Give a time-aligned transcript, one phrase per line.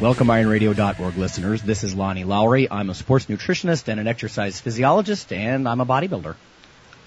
[0.00, 1.62] Welcome, IronRadio.org listeners.
[1.62, 2.68] This is Lonnie Lowery.
[2.68, 6.34] I'm a sports nutritionist and an exercise physiologist, and I'm a bodybuilder.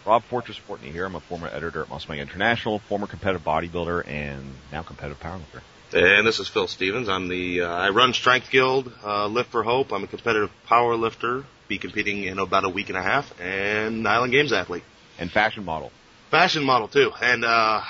[0.06, 1.06] Rob Fortress Fortney here.
[1.06, 5.62] I'm a former editor at Muscle International, former competitive bodybuilder, and now competitive powerlifter.
[5.94, 7.10] And this is Phil Stevens.
[7.10, 9.92] I'm the uh, I run Strength Guild, uh, Lift for Hope.
[9.92, 11.44] I'm a competitive power lifter.
[11.68, 14.86] Be competing in about a week and a half, and Island Games athlete
[15.20, 15.92] and fashion model.
[16.32, 17.82] Fashion model too, and uh,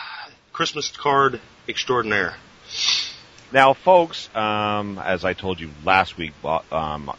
[0.53, 2.35] Christmas card extraordinaire.
[3.51, 7.11] Now, folks, um, as I told you last week, um,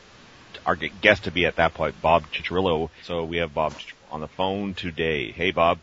[0.67, 2.91] our guest to be at that point, Bob Cicherillo.
[3.05, 3.75] So we have Bob
[4.11, 5.33] on the phone today.
[5.33, 5.79] Hey, Bob.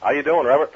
[0.00, 0.72] How you doing, Robert?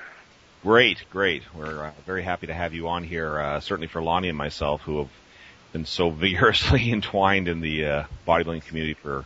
[0.64, 1.44] Great, great.
[1.54, 3.38] We're uh, very happy to have you on here.
[3.38, 5.10] Uh, certainly for Lonnie and myself, who have
[5.72, 9.24] been so vigorously entwined in the uh, bodybuilding community for,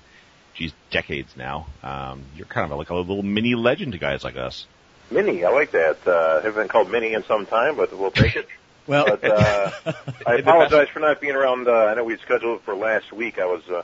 [0.54, 1.66] geez, decades now.
[1.82, 4.66] Um, you're kind of like a little mini legend to guys like us.
[5.10, 6.06] Mini, I like that.
[6.06, 8.46] Uh, haven't been called mini in some time, but we'll take it.
[8.86, 9.70] Well, but, uh,
[10.26, 11.68] I apologize for not being around.
[11.68, 13.38] Uh, I know we scheduled it for last week.
[13.38, 13.82] I was uh,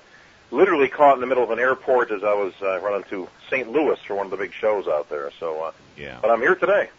[0.51, 3.71] literally caught in the middle of an airport as I was uh, running to St.
[3.71, 5.31] Louis for one of the big shows out there.
[5.39, 6.19] So, uh, yeah.
[6.21, 6.91] But I'm here today.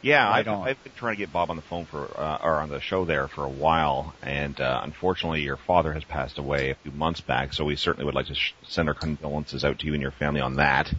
[0.00, 2.68] Yeah, I've, I've been trying to get Bob on the phone for, uh, or on
[2.68, 6.76] the show there for a while, and uh, unfortunately, your father has passed away a
[6.76, 7.52] few months back.
[7.52, 10.12] So we certainly would like to sh- send our condolences out to you and your
[10.12, 10.92] family on that.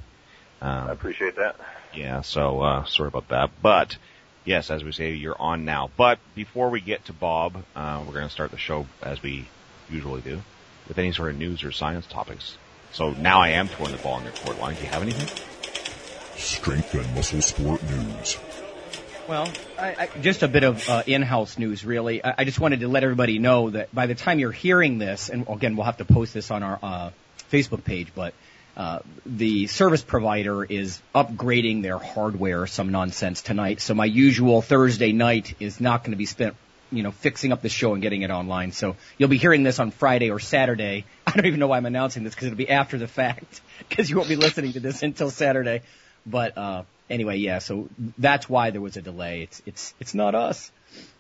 [0.62, 1.56] Um, I appreciate that.
[1.94, 3.98] Yeah, so uh, sorry about that, but
[4.50, 5.92] yes, as we say, you're on now.
[5.96, 9.48] But before we get to Bob, uh, we're going to start the show as we
[9.90, 10.42] usually do
[10.88, 12.58] with any sort of news or science topics.
[12.92, 14.76] So now I am throwing the ball in your court line.
[14.76, 15.28] Do you have anything?
[16.36, 18.38] Strength and muscle sport news.
[19.28, 19.48] Well,
[19.78, 22.26] I, I, just a bit of uh, in-house news, really.
[22.26, 25.30] I, I, just wanted to let everybody know that by the time you're hearing this,
[25.30, 27.12] and again, we'll have to post this on our uh,
[27.52, 28.34] Facebook page, but
[28.80, 33.82] uh, the service provider is upgrading their hardware, some nonsense tonight.
[33.82, 36.56] So my usual Thursday night is not going to be spent,
[36.90, 38.72] you know, fixing up the show and getting it online.
[38.72, 41.04] So you'll be hearing this on Friday or Saturday.
[41.28, 43.60] I don't even know why I'm announcing this because it'll be after the fact
[43.90, 45.82] because you won't be listening to this until Saturday.
[46.26, 47.60] But uh, anyway, yeah.
[47.60, 49.42] So that's why there was a delay.
[49.42, 50.72] It's it's it's not us,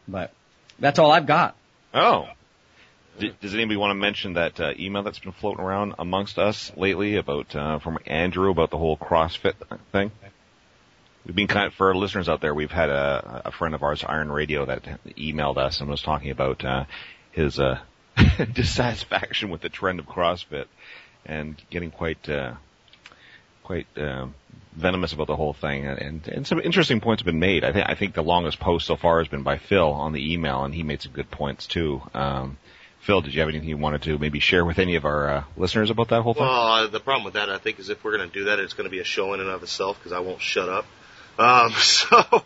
[0.08, 0.31] but
[0.80, 1.58] that's all I've got.
[1.94, 2.30] Oh,
[3.41, 7.16] does anybody want to mention that uh, email that's been floating around amongst us lately
[7.16, 9.53] about uh, from Andrew about the whole CrossFit
[9.91, 10.12] thing?
[11.25, 13.84] We've been kind of, for our listeners out there, we've had a, a friend of
[13.84, 14.84] ours, Iron Radio, that
[15.16, 16.85] emailed us and was talking about uh,
[17.31, 17.79] his uh,
[18.53, 20.66] dissatisfaction with the trend of CrossFit
[21.25, 22.53] and getting quite uh,
[23.63, 24.28] quite uh,
[24.74, 25.85] venomous about the whole thing.
[25.85, 27.63] And, and some interesting points have been made.
[27.63, 30.34] I think I think the longest post so far has been by Phil on the
[30.34, 32.02] email, and he made some good points too.
[32.13, 32.58] Um,
[33.02, 35.44] Phil, did you have anything you wanted to maybe share with any of our uh,
[35.56, 36.44] listeners about that whole thing?
[36.44, 38.60] Well, uh, the problem with that, I think, is if we're going to do that,
[38.60, 40.86] it's going to be a show in and of itself because I won't shut up.
[41.38, 42.44] Um, so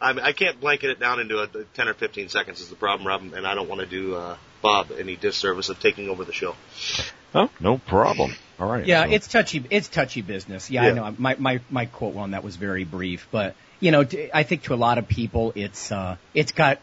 [0.00, 2.68] I, mean, I can't blanket it down into a, a 10 or 15 seconds is
[2.68, 6.08] the problem, Rob, and I don't want to do uh, Bob any disservice of taking
[6.08, 6.56] over the show.
[7.34, 8.34] Oh, no problem.
[8.58, 8.84] All right.
[8.84, 9.12] Yeah, so.
[9.12, 9.64] it's touchy.
[9.70, 10.70] It's touchy business.
[10.70, 11.16] Yeah, yeah, I know.
[11.18, 14.74] My my my quote on that was very brief, but you know, I think to
[14.74, 16.78] a lot of people, it's uh, it's got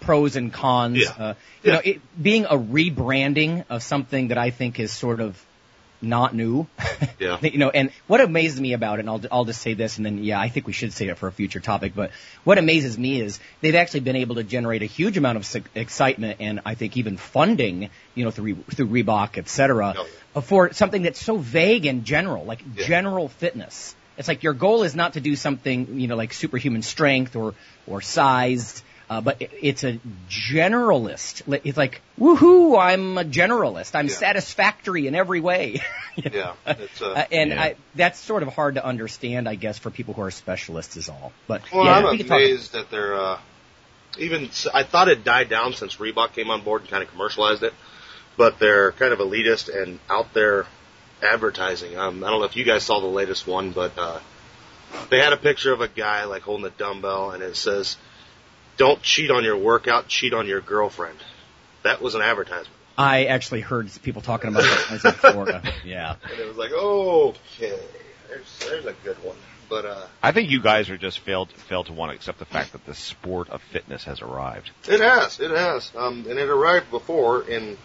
[0.00, 1.00] pros and cons.
[1.00, 1.24] Yeah.
[1.24, 1.34] Uh,
[1.64, 1.72] you yeah.
[1.72, 5.44] know, it, being a rebranding of something that I think is sort of
[6.00, 6.68] not new.
[7.20, 7.38] Yeah.
[7.40, 10.04] you know, and what amazes me about it, and I'll I'll just say this, and
[10.04, 11.94] then yeah, I think we should say it for a future topic.
[11.94, 12.10] But
[12.44, 16.38] what amazes me is they've actually been able to generate a huge amount of excitement,
[16.40, 19.94] and I think even funding, you know, through through Reebok, et cetera,
[20.36, 20.40] oh.
[20.40, 22.86] for something that's so vague and general, like yeah.
[22.86, 23.94] general fitness.
[24.16, 27.54] It's like your goal is not to do something, you know, like superhuman strength or,
[27.86, 31.42] or sized, uh, but it's a generalist.
[31.64, 33.94] It's like, woohoo, I'm a generalist.
[33.94, 34.14] I'm yeah.
[34.14, 35.82] satisfactory in every way.
[36.16, 36.54] yeah.
[36.66, 37.62] It's, uh, uh, and yeah.
[37.62, 41.08] I, that's sort of hard to understand, I guess, for people who are specialists is
[41.08, 41.32] all.
[41.46, 43.38] But well, yeah, I'm we amazed that they're, uh,
[44.18, 47.62] even, I thought it died down since Reebok came on board and kind of commercialized
[47.62, 47.74] it,
[48.36, 50.66] but they're kind of elitist and out there
[51.24, 51.96] advertising.
[51.96, 54.20] Um, I don't know if you guys saw the latest one, but uh,
[55.10, 57.96] they had a picture of a guy like holding a dumbbell, and it says,
[58.76, 61.18] "Don't cheat on your workout, cheat on your girlfriend."
[61.82, 62.68] That was an advertisement.
[62.96, 65.62] I actually heard people talking about that in Florida.
[65.84, 67.78] Yeah, and it was like, okay.
[68.28, 69.36] There's, there's a good one.
[69.68, 72.44] But uh, I think you guys are just failed failed to want to accept the
[72.44, 74.70] fact that the sport of fitness has arrived.
[74.86, 77.42] it has, it has, um, and it arrived before.
[77.48, 77.76] In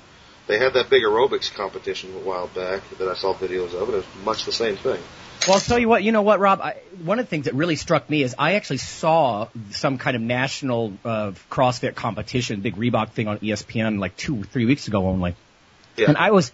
[0.49, 3.87] they had that big aerobics competition a while back that I saw videos of.
[3.87, 4.99] It was much the same thing.
[5.47, 6.03] Well, I'll tell you what.
[6.03, 6.59] You know what, Rob?
[6.59, 10.15] I, one of the things that really struck me is I actually saw some kind
[10.15, 15.05] of national uh, CrossFit competition, big Reebok thing on ESPN, like two, three weeks ago
[15.05, 15.35] only.
[15.95, 16.07] Yeah.
[16.07, 16.51] And I was,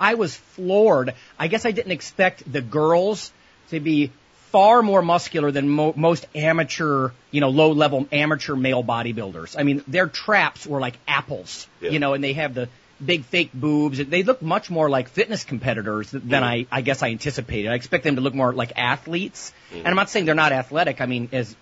[0.00, 1.14] I was floored.
[1.38, 3.32] I guess I didn't expect the girls
[3.70, 4.10] to be
[4.50, 9.54] far more muscular than mo- most amateur, you know, low level amateur male bodybuilders.
[9.56, 11.90] I mean, their traps were like apples, Yeah.
[11.90, 12.68] you know, and they have the
[13.04, 13.98] big fake boobs.
[13.98, 17.68] They look much more like fitness competitors than I, I guess I anticipated.
[17.68, 19.52] I expect them to look more like athletes.
[19.72, 21.00] And I'm not saying they're not athletic.
[21.00, 21.54] I mean, as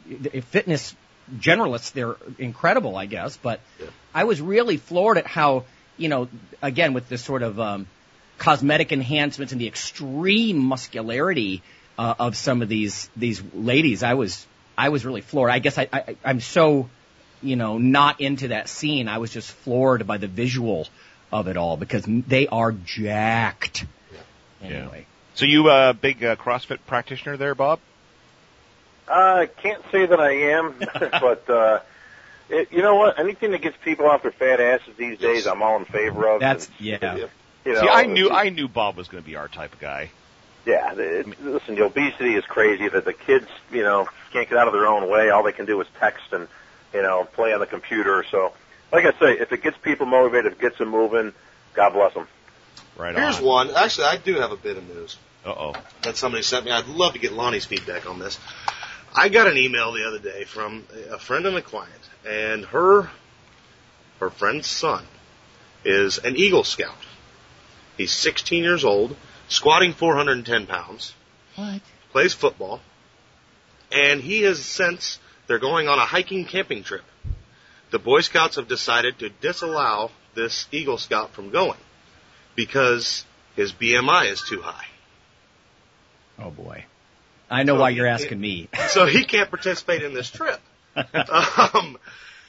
[0.51, 0.95] fitness
[1.37, 3.37] generalists, they're incredible, I guess.
[3.37, 3.87] But Yeah.
[4.15, 5.65] I was really floored at how,
[5.97, 6.29] you know,
[6.63, 7.89] again with this sort of um,
[8.39, 11.63] cosmetic enhancements and the extreme muscularity
[11.99, 14.03] uh, of some of these these ladies.
[14.03, 14.47] I was
[14.77, 15.51] I was really floored.
[15.51, 16.89] I guess I, I I'm so
[17.43, 19.09] you know not into that scene.
[19.09, 20.87] I was just floored by the visual
[21.35, 23.85] of it all because they are jacked.
[24.63, 25.07] Anyway.
[25.35, 27.81] So you a uh, big uh, CrossFit practitioner there, Bob?
[29.09, 31.81] I can't say that I am, but uh,
[32.49, 33.19] it, you know what?
[33.19, 36.41] Anything that gets people off their fat asses these days, I'm all in favor of.
[36.41, 37.27] That's It's- yeah.
[37.65, 39.81] You know, See, I knew I knew Bob was going to be our type of
[39.81, 40.11] guy.
[40.67, 42.89] Yeah, it, listen, the obesity is crazy.
[42.89, 45.31] That the kids, you know, can't get out of their own way.
[45.31, 46.47] All they can do is text and,
[46.93, 48.23] you know, play on the computer.
[48.31, 48.53] So,
[48.95, 51.33] like I say, if it gets people motivated, if it gets them moving,
[51.75, 52.29] God bless them.
[52.97, 53.15] Right.
[53.17, 53.45] Here's on.
[53.45, 53.71] one.
[53.75, 55.17] Actually, I do have a bit of news.
[55.45, 55.73] Uh oh.
[56.03, 56.71] that somebody sent me.
[56.71, 58.39] I'd love to get Lonnie's feedback on this.
[59.15, 61.93] I got an email the other day from a friend and a client,
[62.27, 63.11] and her
[64.21, 65.05] her friend's son
[65.85, 66.95] is an Eagle Scout.
[67.97, 69.17] He's 16 years old,
[69.49, 71.15] squatting 410 pounds,
[71.57, 71.83] What?
[72.11, 72.81] plays football,
[73.93, 77.03] and he has since they're going on a hiking camping trip.
[77.95, 81.79] The Boy Scouts have decided to disallow this Eagle Scout from going
[82.57, 83.25] because
[83.55, 84.87] his BMI is too high.
[86.37, 86.87] Oh boy.
[87.49, 88.69] I know So why you're asking me.
[88.89, 90.61] so he can't participate in this trip.
[90.97, 91.97] um,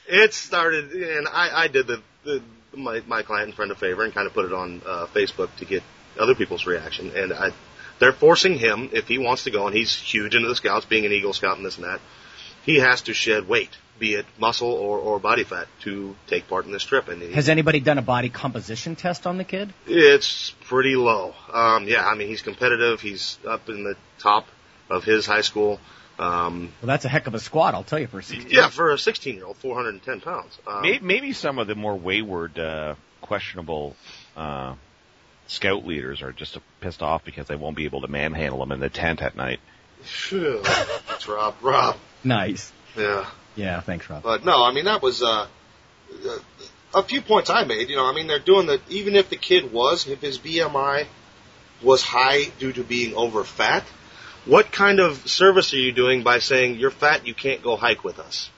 [0.08, 2.42] it started, and I, I did the, the
[2.74, 5.54] my my client and friend a favor and kind of put it on uh, Facebook
[5.58, 5.84] to get
[6.18, 7.12] other people's reaction.
[7.14, 7.50] And I,
[8.00, 11.06] they're forcing him if he wants to go, and he's huge into the scouts, being
[11.06, 12.00] an Eagle Scout and this and that.
[12.64, 16.66] He has to shed weight, be it muscle or, or body fat, to take part
[16.66, 17.08] in this trip.
[17.08, 19.72] And Has anybody done a body composition test on the kid?
[19.86, 21.34] it's pretty low.
[21.52, 23.00] Um, yeah, I mean he's competitive.
[23.00, 24.46] He's up in the top
[24.90, 25.80] of his high school.
[26.18, 28.50] Um, Well, that's a heck of a squat, I'll tell you for a 16.
[28.50, 30.58] Yeah, for a 16 year old, 410 pounds.
[30.66, 33.96] Um, Maybe, maybe some of the more wayward, uh, questionable
[34.36, 34.74] uh,
[35.46, 38.80] scout leaders are just pissed off because they won't be able to manhandle them in
[38.80, 39.60] the tent at night.
[40.02, 41.54] phew, That's Rob.
[41.60, 41.96] Rob.
[42.24, 42.72] Nice.
[42.96, 43.28] Yeah.
[43.56, 44.22] Yeah, thanks, Rob.
[44.22, 45.46] But no, I mean, that was, uh,
[46.94, 47.88] a few points I made.
[47.90, 51.06] You know, I mean, they're doing that even if the kid was, if his BMI
[51.82, 53.84] was high due to being over fat,
[54.44, 58.04] what kind of service are you doing by saying you're fat, you can't go hike
[58.04, 58.48] with us?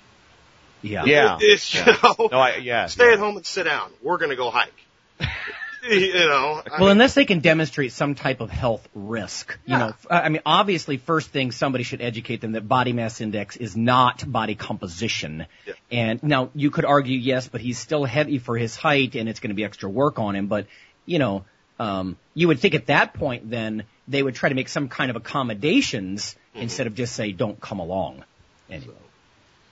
[0.83, 1.05] Yeah.
[1.05, 1.39] Yeah.
[1.41, 1.97] It's, you Yeah.
[2.03, 2.87] know, No, I, yeah.
[2.87, 3.13] stay yeah.
[3.15, 3.91] at home and sit down.
[4.03, 4.75] We're going to go hike.
[5.95, 9.73] you know, I Well, mean, unless they can demonstrate some type of health risk, you
[9.75, 9.79] Yeah.
[9.79, 13.77] know, I mean, obviously, first thing somebody should educate them that body mass index is
[13.77, 15.47] not body composition.
[15.67, 15.75] Yeah.
[15.91, 19.41] And now you could argue, yes, but he's still heavy for his height, and it's
[19.41, 20.47] going to be extra work on him.
[20.47, 20.67] But
[21.07, 21.45] you know,
[21.79, 25.11] um, you would think at that point, then they would try to make some kind
[25.11, 26.63] of accommodations Mm-hmm.
[26.63, 28.25] instead of just say, "Don't come along."
[28.71, 28.95] Anyway.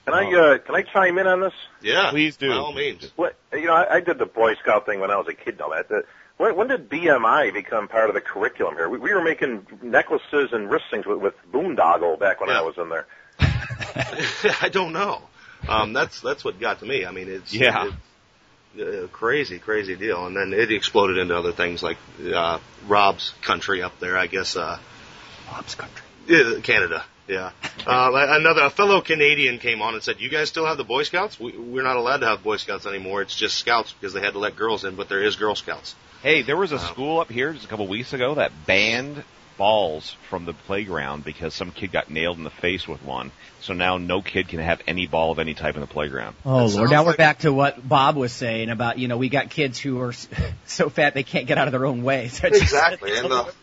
[0.07, 1.53] Can I uh, can I chime in on this?
[1.81, 2.47] yeah, Please do.
[2.49, 3.11] By all means.
[3.17, 5.55] What you know, I, I did the Boy Scout thing when I was a kid.
[5.55, 5.89] and all that.
[5.89, 6.03] The,
[6.37, 8.87] when, when did BMI become part of the curriculum here?
[8.87, 12.59] We, we were making necklaces and wrist things with, with boondoggle back when Yeah.
[12.59, 13.05] I was in there.
[14.61, 15.23] I don't know.
[15.67, 17.05] Um, that's that's what got to me.
[17.05, 17.91] I mean, it's Yeah.
[18.77, 20.25] it, uh, crazy, crazy deal.
[20.25, 21.97] And then it exploded into other things like
[22.33, 24.17] uh, Rob's country up there.
[24.17, 24.79] I guess uh,
[25.51, 26.01] Bob's country.
[26.27, 27.03] yeah, Canada.
[27.27, 27.51] Yeah.
[27.85, 31.03] Uh, another a fellow Canadian came on and said, "You guys still have the Boy
[31.03, 31.39] Scouts?
[31.39, 33.21] We, we're not allowed to have Boy Scouts anymore.
[33.21, 35.95] It's just Scouts because they had to let girls in, but there is Girl Scouts."
[36.23, 39.23] Hey, there was a school up here just a couple weeks ago that banned
[39.57, 43.31] balls from the playground because some kid got nailed in the face with one.
[43.61, 46.35] So now no kid can have any ball of any type in the playground.
[46.45, 46.71] Oh That Lord!
[46.73, 49.79] sounds Now we're back to what Bob was saying about you know we got kids
[49.79, 50.13] who are
[50.65, 52.27] so fat they can't get out of their own way.
[52.31, 53.17] So it's just- Exactly.
[53.17, 53.53] And the,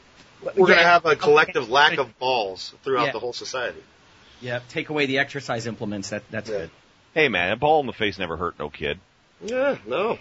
[0.45, 3.13] we're going to have a collective lack of balls throughout Yeah.
[3.13, 3.83] the whole society.
[4.41, 6.11] Yeah, take away the exercise implements.
[6.11, 6.59] That that's Yeah.
[6.59, 6.71] good.
[7.15, 8.99] Hey man, a ball in the face never hurt no kid.
[9.45, 10.19] Yeah, no.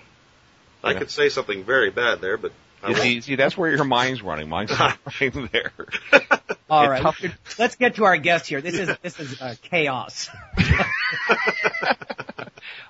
[0.84, 2.52] I could say something very bad there, but
[2.88, 4.50] You see, see, that's where your mind's running.
[4.50, 5.72] Mine's not running there.
[6.70, 7.20] All right, tough.
[7.58, 8.62] let's get to our guest here.
[8.62, 10.30] This is this is uh, chaos.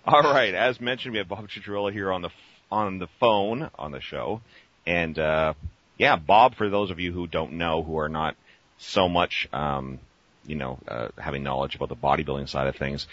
[0.05, 2.29] All right, as mentioned, we have Bob Cicherillo here on the
[2.71, 4.41] on the phone on the show,
[4.85, 5.53] and uh,
[5.97, 6.55] yeah, Bob.
[6.55, 8.35] For those of you who don't know, who are not
[8.77, 9.99] so much, um,
[10.45, 13.07] you know, uh, having knowledge about the bodybuilding side of things,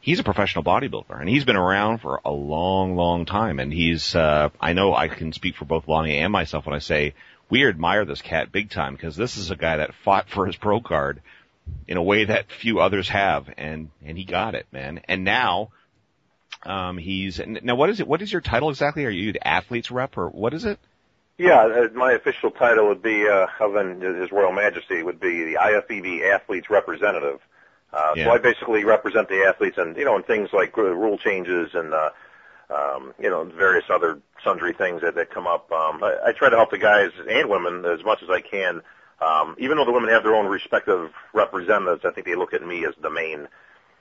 [0.00, 3.58] he's a professional bodybuilder, and he's been around for a long, long time.
[3.58, 6.78] And he's, uh, I know I can speak for both Lonnie and myself when I
[6.78, 7.14] say
[7.50, 10.56] we admire this cat big time because this is a guy that fought for his
[10.56, 11.20] pro card
[11.86, 15.00] in a way that few others have, and and he got it, man.
[15.08, 15.70] And now.
[16.64, 17.76] Um, he's now.
[17.76, 18.08] What is it?
[18.08, 19.04] What is your title exactly?
[19.04, 20.80] Are you the athlete's rep, or what is it?
[21.38, 25.54] Yeah, uh, my official title would be, uh, than His Royal Majesty, would be the
[25.54, 27.40] IFBB Athletes Representative.
[27.92, 28.24] Uh, Yeah.
[28.24, 31.74] So I basically represent the athletes and, you know, in things like uh, rule changes
[31.74, 32.10] and, uh,
[32.70, 35.70] um, you know, various other sundry things that, that come up.
[35.72, 38.82] Um, I, I try to help the guys and women as much as I can.
[39.20, 42.64] Um, even though the women have their own respective representatives, I think they look at
[42.66, 43.48] me as the main,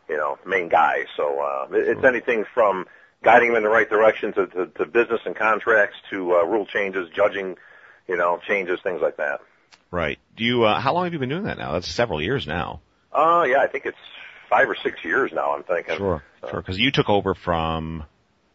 [0.10, 1.06] you know, main guy.
[1.16, 2.88] So, uh, it- it's anything from
[3.24, 6.66] guiding them in the right direction to, to, to business and contracts to, uh, rule
[6.66, 7.58] changes, judging,
[8.08, 9.42] you know, changes, things like that.
[9.92, 10.20] Right.
[10.36, 10.64] Do you?
[10.64, 11.74] Uh, how long have you been doing that now?
[11.74, 12.82] That's several years now.
[13.12, 13.98] Uh, yeah, I think it's
[14.50, 15.96] five or six years now, I'm thinking.
[15.98, 16.62] Sure, So, sure.
[16.62, 18.04] Because you took over from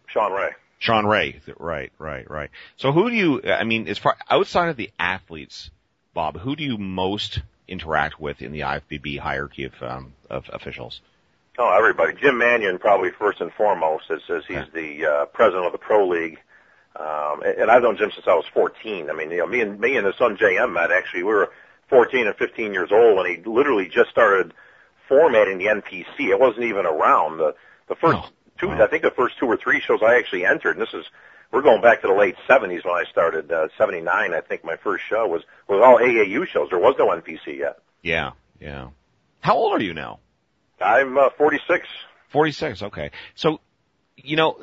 [0.06, 0.50] Shawn Ray.
[0.78, 1.40] Shawn Ray.
[1.58, 2.50] Right, right, right.
[2.76, 3.42] So who do you?
[3.44, 5.70] I mean, as far outside of the athletes,
[6.12, 11.00] Bob, who do you most interact with in the IFBB hierarchy of um, of officials?
[11.58, 12.14] Oh, everybody.
[12.20, 16.08] Jim Manion, probably first and foremost, as, as he's the uh, president of the Pro
[16.08, 16.38] League.
[16.96, 19.10] Um, and and I've known Jim since I was 14.
[19.10, 20.90] I mean, you know, me and me and his son JM met.
[20.90, 21.50] Actually, we were
[21.88, 24.52] 14 and 15 years old when he literally just started
[25.08, 26.28] formatting the NPC.
[26.30, 27.38] It wasn't even around.
[27.38, 27.54] The
[27.88, 28.28] the first Oh,
[28.58, 28.82] two, wow.
[28.82, 30.76] I think, the first two or three shows I actually entered.
[30.76, 31.04] And this is
[31.50, 33.52] we're going back to the late 70s when I started.
[33.52, 36.68] Uh, 79, I think, my first show was was all AAU shows.
[36.70, 37.78] There was no NPC yet.
[38.02, 38.88] Yeah, yeah.
[39.40, 40.18] How old are you now?
[40.82, 41.86] I'm uh, 46.
[42.28, 42.82] Forty six.
[42.82, 43.10] Okay.
[43.34, 43.60] So,
[44.16, 44.58] you know,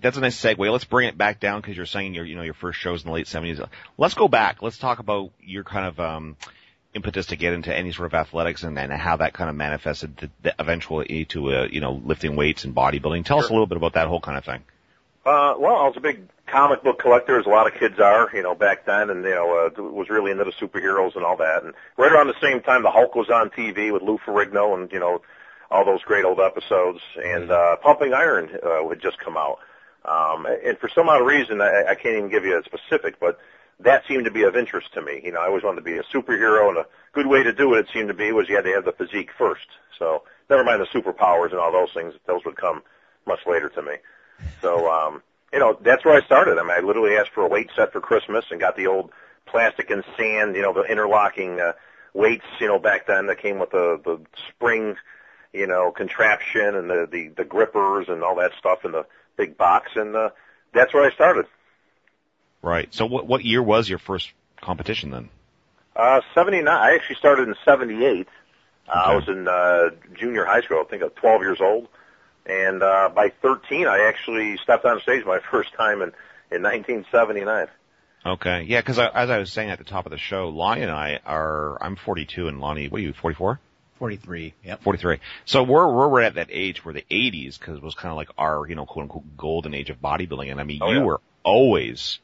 [0.00, 0.72] that's a nice segue.
[0.72, 3.06] Let's bring it back down because you're saying your, you know, your first shows in
[3.06, 3.60] the late seventies.
[3.96, 4.60] Let's go back.
[4.60, 6.36] Let's talk about your kind of um,
[6.94, 10.18] impetus to get into any sort of athletics and, and how that kind of manifested
[10.18, 13.24] to, the- eventually to, uh, you know, lifting weights and bodybuilding.
[13.24, 14.64] Tell us a little bit about that whole kind of thing.
[15.24, 18.28] Uh, well, I was a big comic book collector, as a lot of kids are,
[18.34, 21.36] you know, back then, and you know, uh, was really into the superheroes and all
[21.36, 21.62] that.
[21.62, 24.90] And right around the same time, the Hulk was on TV with Lou Ferrigno, and
[24.90, 25.22] you know,
[25.72, 27.00] all those great old episodes.
[27.22, 29.58] And uh, Pumping Iron uh, had just come out,
[30.04, 33.38] um, and for some odd reason, I, I can't even give you a specific, but
[33.80, 35.20] that seemed to be of interest to me.
[35.24, 37.74] You know, I always wanted to be a superhero, and a good way to do
[37.74, 39.66] it, it seemed to be, was you had to have the physique first.
[39.98, 42.82] So, never mind the superpowers and all those things; those would come
[43.26, 43.94] much later to me.
[44.60, 46.58] So, um, you know, that's where I started.
[46.58, 49.10] I mean, I literally asked for a weight set for Christmas and got the old
[49.46, 51.72] plastic and sand, you know, the interlocking uh,
[52.14, 54.96] weights, you know, back then that came with the the spring,
[55.52, 59.06] you know, contraption and the the, the grippers and all that stuff in the
[59.36, 60.30] big box, and uh,
[60.72, 61.46] that's where I started.
[62.62, 62.92] Right.
[62.94, 64.30] So what, what year was your first
[64.60, 65.28] competition then?
[65.94, 66.66] Uh, 79.
[66.68, 68.28] I actually started in 78.
[68.88, 70.80] Uh, I was in uh, junior high school.
[70.80, 71.88] I think I was 12 years old.
[72.46, 76.12] And uh, by 13, I actually stepped on stage my first time in,
[76.50, 77.66] in 1979.
[78.24, 78.62] Okay.
[78.62, 81.20] Yeah, because as I was saying at the top of the show, Lonnie and I
[81.26, 83.58] are, I'm 42 and Lonnie, what are you, 44?
[84.02, 84.54] Forty-three.
[84.64, 84.82] Yep.
[84.82, 85.18] 43.
[85.44, 88.30] So we're, we're at that age where the 80s, cause it was kind of like
[88.36, 90.50] our, you know, quote unquote golden age of bodybuilding.
[90.50, 91.04] And I mean, Oh, you yeah.
[91.04, 92.18] were always,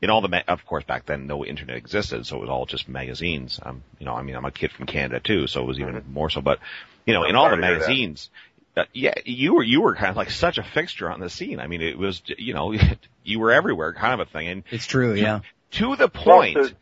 [0.00, 2.66] in all the, ma- of course back then no internet existed, so it was all
[2.66, 3.58] just magazines.
[3.60, 6.04] Um, you know, I mean, I'm a kid from Canada too, so it was even
[6.08, 6.60] more so, but,
[7.04, 7.80] you know, I'm in all the sorry to hear that.
[7.88, 8.30] magazines,
[8.76, 11.58] uh, yeah, you were, you were kind of like such a fixture on the scene.
[11.58, 12.72] I mean, it was, you know,
[13.24, 14.46] you were everywhere kind of a thing.
[14.46, 15.14] And It's true.
[15.14, 15.40] Yeah.
[15.72, 16.76] to the point, Well, to-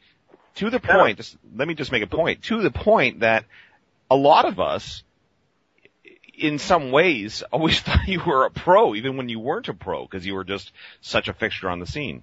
[0.56, 0.96] to the Yeah.
[0.98, 3.46] point, just, let me just make a point, to the point that
[4.12, 5.02] a lot of us,
[6.34, 10.02] in some ways, always thought you were a pro, even when you weren't a pro,
[10.02, 12.22] because you were just such a fixture on the scene.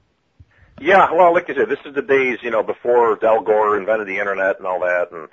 [0.80, 4.08] Yeah, well, like I said, this is the days, you know, before Al Gore invented
[4.08, 5.12] the internet and all that.
[5.12, 5.28] And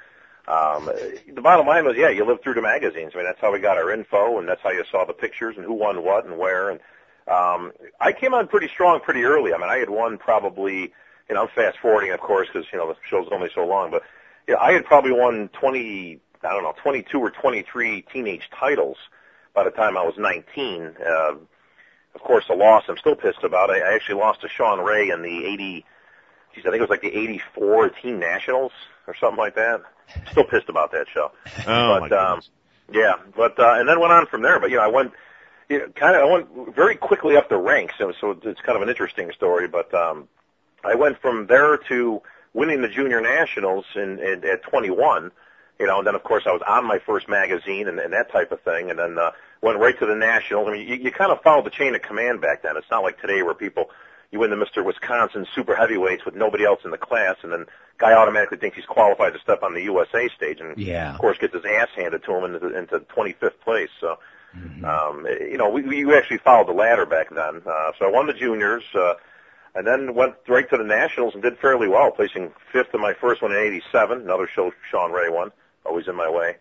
[0.49, 0.91] um,
[1.33, 3.13] the bottom line was, yeah, you lived through the magazines.
[3.15, 5.55] I mean, that's how we got our info, and that's how you saw the pictures
[5.57, 6.71] and who won what and where.
[6.71, 6.81] And
[7.29, 9.53] um, I came on pretty strong pretty early.
[9.53, 10.93] I mean, I had won probably,
[11.29, 13.93] you know, I'm fast forwarding, of course, because you know the show's only so long.
[13.93, 14.03] But
[14.49, 18.97] you know, I had probably won 20, I don't know, 22 or 23 teenage titles
[19.55, 20.95] by the time I was 19.
[21.05, 21.35] Uh,
[22.15, 23.71] of course, the loss I'm still pissed about.
[23.71, 25.85] I, I actually lost to Shawn Ray in the 80,
[26.55, 28.73] geez, I think it was like the 84 Teen Nationals
[29.07, 29.83] or something like that.
[30.31, 31.33] Still pissed about that show.
[31.67, 32.41] Oh But, my um.
[32.93, 34.61] Yeah, but uh, and then went on from there.
[34.61, 35.13] But you know, I went,
[35.69, 37.95] you know, kind of, I went very quickly up the ranks.
[37.99, 39.67] So, so it's kind of an interesting story.
[39.67, 40.29] But um,
[40.85, 42.23] I went from there to
[42.55, 45.33] winning the junior nationals in, in at 21,
[45.79, 48.31] you know, and then of course I was on my first magazine and, and that
[48.31, 49.31] type of thing, and then uh,
[49.63, 50.69] went right to the nationals.
[50.69, 52.77] I mean, you, you kind of followed the chain of command back then.
[52.77, 53.91] It's not like today where people
[54.33, 54.85] you win the Mr.
[54.85, 57.65] Wisconsin super heavyweights with nobody else in the class, and then
[57.99, 61.13] guy automatically thinks he's qualified to step on the USA stage, and Yeah.
[61.15, 63.91] of course gets his ass handed to him into, into 25th place.
[64.01, 64.19] So,
[64.57, 64.85] Mm-hmm.
[64.87, 67.61] um, you know, we, we actually followed the ladder back then.
[67.67, 69.15] Uh, so I won the juniors, uh,
[69.75, 73.13] and then went right to the nationals and did fairly well, placing fifth in my
[73.13, 74.23] first one in '87.
[74.23, 75.53] Another show Shawn Ray one,
[75.87, 76.57] always in my way,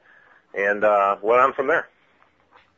[0.53, 1.87] and uh, went on from there.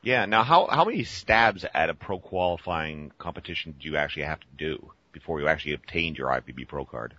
[0.01, 0.25] Yeah.
[0.25, 4.47] Now, how how many stabs at a pro qualifying competition do you actually have to
[4.57, 7.15] do before you actually obtained your IFBB Pro card?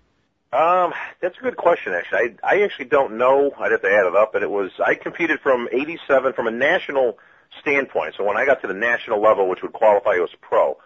[0.53, 2.37] Um, that's a good question, actually.
[2.43, 3.53] I, I actually don't know.
[3.59, 6.51] I'd have to add it up, but it was, I competed from 87 from a
[6.51, 7.19] national
[7.61, 8.15] standpoint.
[8.17, 10.79] So when I got to the national level, which would qualify you as a pro,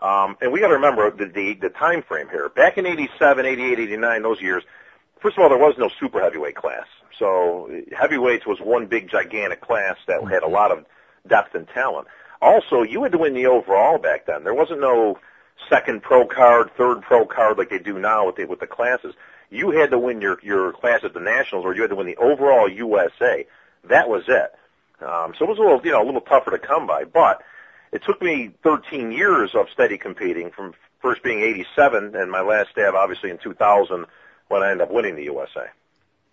[0.00, 2.48] um, and we got to remember the, the, the time frame here.
[2.48, 4.64] Back in 87, 88, 89, those years,
[5.20, 6.86] first of all, there was no super heavyweight class.
[7.18, 10.84] So heavyweights was one big gigantic class that had a lot of
[11.26, 12.08] depth and talent.
[12.42, 14.44] Also, you had to win the overall back then.
[14.44, 15.18] There wasn't no
[15.68, 19.14] second pro card, third pro card like they do now with the, with the classes.
[19.50, 22.06] You had to win your, your class at the nationals or you had to win
[22.06, 23.46] the overall USA.
[23.84, 24.52] That was it.
[25.00, 27.42] Um, so it was a little, you know, a little tougher to come by, but
[27.92, 32.70] it took me 13 years of steady competing from first being 87 and my last
[32.70, 34.06] stab obviously in 2000
[34.48, 35.66] when I ended up winning the USA.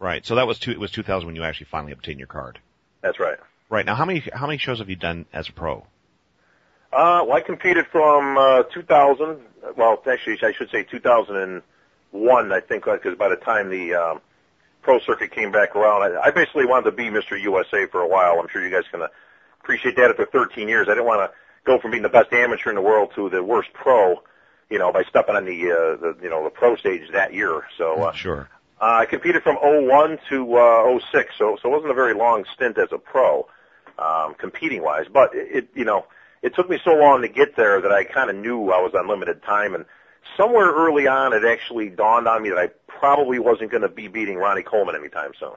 [0.01, 0.25] Right.
[0.25, 2.60] So that was two, it was 2000 when you actually finally obtained your card.
[3.01, 3.38] That's right.
[3.70, 3.86] Right.
[3.86, 5.86] Now, how many how many shows have you done as a pro?
[6.91, 9.38] Uh, well, I competed from uh, 2000.
[9.77, 12.51] Well, actually, I should say 2001.
[12.51, 14.22] I think because by the time the um,
[14.81, 17.39] pro circuit came back around, I, I basically wanted to be Mr.
[17.39, 18.39] USA for a while.
[18.39, 19.08] I'm sure you guys can uh,
[19.62, 20.10] appreciate that.
[20.10, 22.81] After 13 years, I didn't want to go from being the best amateur in the
[22.81, 24.24] world to the worst pro.
[24.72, 27.62] You know, by stepping on the, uh, the you know the pro stage that year.
[27.77, 28.50] So uh, Sure.
[28.81, 32.45] Uh, I competed from 01 to uh, 06, so so it wasn't a very long
[32.55, 33.47] stint as a pro,
[34.00, 35.06] um, competing wise.
[35.12, 36.08] But it, it, you know,
[36.41, 38.93] it took me so long to get there that I kind of knew I was
[38.95, 39.75] on limited time.
[39.75, 39.86] And
[40.36, 44.08] somewhere early on, it actually dawned on me that I probably wasn't going to be
[44.08, 45.53] beating Ronnie Coleman anytime soon.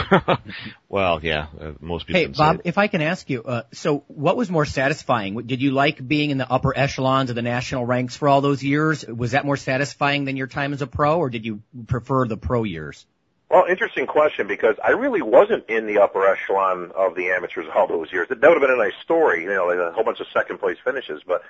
[0.88, 2.20] well, yeah, uh, most people.
[2.20, 2.62] Hey, can say Bob, it.
[2.64, 5.36] if I can ask you, uh, so what was more satisfying?
[5.46, 8.62] Did you like being in the upper echelons of the national ranks for all those
[8.62, 9.06] years?
[9.06, 12.36] Was that more satisfying than your time as a pro, or did you prefer the
[12.36, 13.06] pro years?
[13.50, 17.86] Well, interesting question because I really wasn't in the upper echelon of the amateurs all
[17.86, 18.28] those years.
[18.28, 20.58] That would have been a nice story, you know, like a whole bunch of second
[20.58, 21.20] place finishes.
[21.26, 21.42] But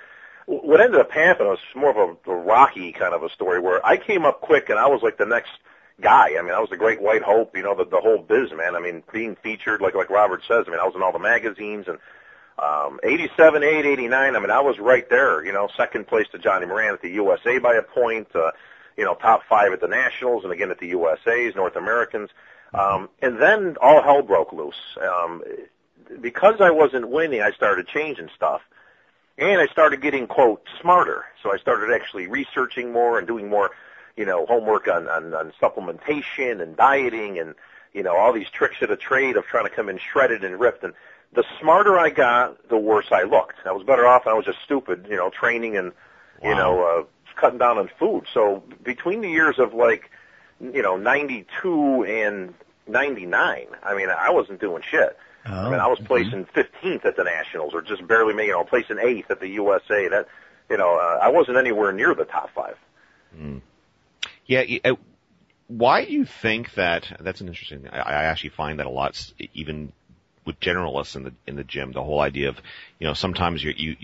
[0.45, 3.85] what ended up happening was more of a, a rocky kind of a story where
[3.85, 5.51] I came up quick and I was like the next
[6.01, 6.35] guy.
[6.37, 8.75] I mean, I was the great white hope, you know, the, the whole biz, man.
[8.75, 11.19] I mean, being featured, like like Robert says, I mean, I was in all the
[11.19, 11.97] magazines and
[12.59, 16.37] um, 87, 8, 89, I mean, I was right there, you know, second place to
[16.37, 18.51] Johnnie Morant at the USA by a point, uh,
[18.95, 22.29] you know, top five at the Nationals and again at the USA's, North Americans.
[22.73, 24.97] Um, and then all hell broke loose.
[25.01, 25.43] Um,
[26.21, 28.61] because I wasn't winning, I started changing stuff.
[29.37, 31.25] And I started getting, quote, smarter.
[31.41, 33.71] So I started actually researching more and doing more,
[34.15, 37.55] you know, homework on, on, on supplementation and dieting and,
[37.93, 40.59] you know, all these tricks of the trade of trying to come in shredded and
[40.59, 40.83] ripped.
[40.83, 40.93] And
[41.33, 43.55] the smarter I got, the worse I looked.
[43.65, 44.27] I was better off.
[44.27, 45.91] I was just stupid, you know, training and,
[46.43, 47.03] you know, uh,
[47.39, 48.25] cutting down on food.
[48.33, 50.09] So between the years of like,
[50.59, 52.53] you know, 92 and
[52.87, 55.17] 99, I mean, I wasn't doing shit.
[55.45, 58.63] I mean, I was placing 15th at the Nationals, or just barely making, you know,
[58.63, 60.07] placing eighth at the USA.
[60.07, 60.27] That,
[60.69, 62.77] you know, uh, I wasn't anywhere near the top five.
[64.45, 64.63] Yeah.
[64.67, 64.95] y- uh,
[65.67, 67.17] Why do you think that?
[67.19, 67.87] That's an interesting.
[67.89, 69.91] I, I actually find that a lot, even
[70.45, 71.91] with generalists in the in the gym.
[71.93, 72.57] The whole idea of,
[72.99, 73.95] you know, sometimes you you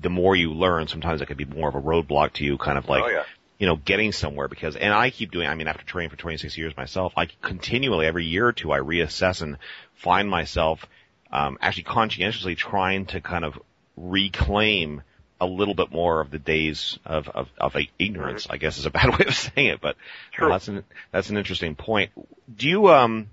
[0.00, 2.78] the more you learn, sometimes it can be more of a roadblock to you, kind
[2.78, 3.04] of like.
[3.04, 3.24] Oh, yeah.
[3.60, 6.56] You know, getting somewhere because, and I keep doing, I mean, after training for 26
[6.56, 9.56] years myself, I continually, every year or two, I reassess and
[9.94, 10.86] find myself,
[11.32, 13.58] um, actually conscientiously trying to kind of
[13.96, 15.02] reclaim
[15.40, 18.90] a little bit more of the days of, of, of ignorance, I guess is a
[18.98, 19.96] bad way of saying it, but
[20.32, 20.46] True.
[20.48, 22.10] well, that's an, that's an interesting point.
[22.54, 23.28] Do you, um,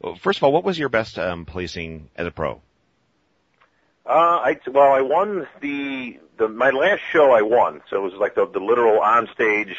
[0.00, 2.60] well, first of all, what was your best, um, placing as a pro?
[4.04, 7.30] Uh, I well, I won the the my last show.
[7.30, 9.76] I won, so it was like the the literal on stage.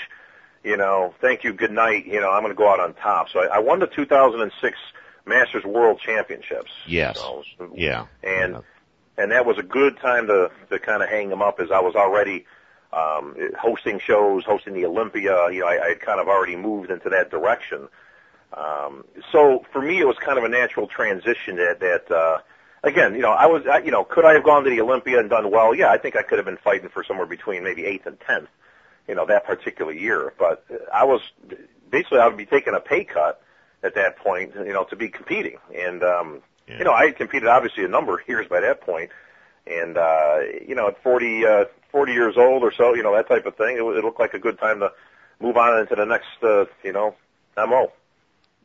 [0.64, 2.06] You know, thank you, good night.
[2.06, 3.28] You know, I'm going to go out on top.
[3.30, 4.78] So I, I won the 2006
[5.26, 6.72] Masters World Championships.
[6.88, 7.20] Yes.
[7.20, 7.44] So,
[7.76, 8.06] Yeah.
[8.24, 8.60] and
[9.18, 11.80] and that was a good time to to kind of hang them up, as I
[11.80, 12.46] was already
[12.92, 15.52] um, hosting shows, hosting the Olympia.
[15.52, 17.88] You know, I, I had kind of already moved into that direction.
[18.54, 22.12] Um, so for me, it was kind of a natural transition that that.
[22.12, 22.40] Uh,
[22.86, 25.18] Again, you know, I was, I, you know, could I have gone to the Olympia
[25.18, 25.74] and done well?
[25.74, 28.50] Yeah, I think I could have been fighting for somewhere between maybe eighth and tenth,
[29.08, 30.34] you know, that particular year.
[30.38, 31.22] But uh, I was
[31.90, 33.42] basically I would be taking a pay cut
[33.84, 35.60] at that point, you know, to be competing.
[35.74, 36.78] And um, Yeah.
[36.80, 39.12] you know, I had competed obviously a number of years by that point,
[39.68, 43.28] and uh, you know, at 40, uh, 40 years old or so, you know, that
[43.28, 44.92] type of thing, it, it looked like a good time to
[45.40, 47.16] move on into the next, uh, you know,
[47.58, 47.92] mo.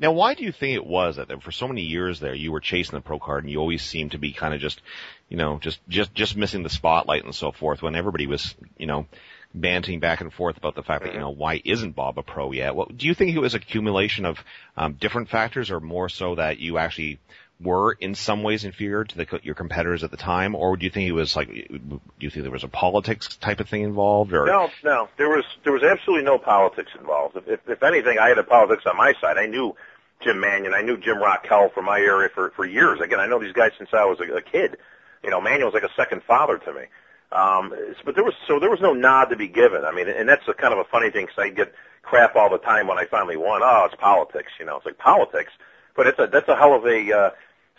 [0.00, 2.60] Now, why do you think it was that for so many years there you were
[2.60, 4.80] chasing the pro card and you always seemed to be kind of just,
[5.28, 8.86] you know, just just just missing the spotlight and so forth when everybody was, you
[8.86, 9.06] know,
[9.54, 12.52] banting back and forth about the fact that you know why isn't Bob a pro
[12.52, 12.76] yet?
[12.76, 14.38] Well, do you think it was accumulation of
[14.76, 17.18] um, different factors, or more so that you actually
[17.60, 20.90] were in some ways inferior to the, your competitors at the time, or do you
[20.90, 24.32] think it was like, do you think there was a politics type of thing involved,
[24.32, 27.36] or No, no, there was there was absolutely no politics involved.
[27.36, 29.38] If, if, if anything, I had a politics on my side.
[29.38, 29.74] I knew
[30.22, 33.00] Jim Manion, I knew Jim Rockwell from my area for for years.
[33.00, 34.76] Again, I know these guys since I was a, a kid.
[35.24, 36.82] You know, Manion's like a second father to me.
[37.30, 39.84] Um, but there was so there was no nod to be given.
[39.84, 42.50] I mean, and that's a kind of a funny thing because I get crap all
[42.50, 43.62] the time when I finally won.
[43.62, 44.52] Oh, it's politics.
[44.58, 45.52] You know, it's like politics,
[45.94, 47.30] but it's a that's a hell of a uh,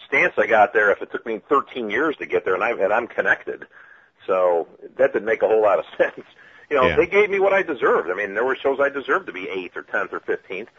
[0.07, 0.91] stance I got there.
[0.91, 3.65] If it took me 13 years to get there, and I'm and I'm connected,
[4.25, 6.25] so that didn't make a whole lot of sense.
[6.69, 6.95] You know, Yeah.
[6.97, 8.09] they gave me what I deserved.
[8.09, 10.69] I mean, there were shows I deserved to be eighth or tenth or fifteenth.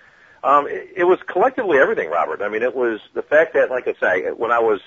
[0.42, 2.40] Um, it, it was collectively everything, Robert.
[2.42, 4.80] I mean, it was the fact that, like I say, when I was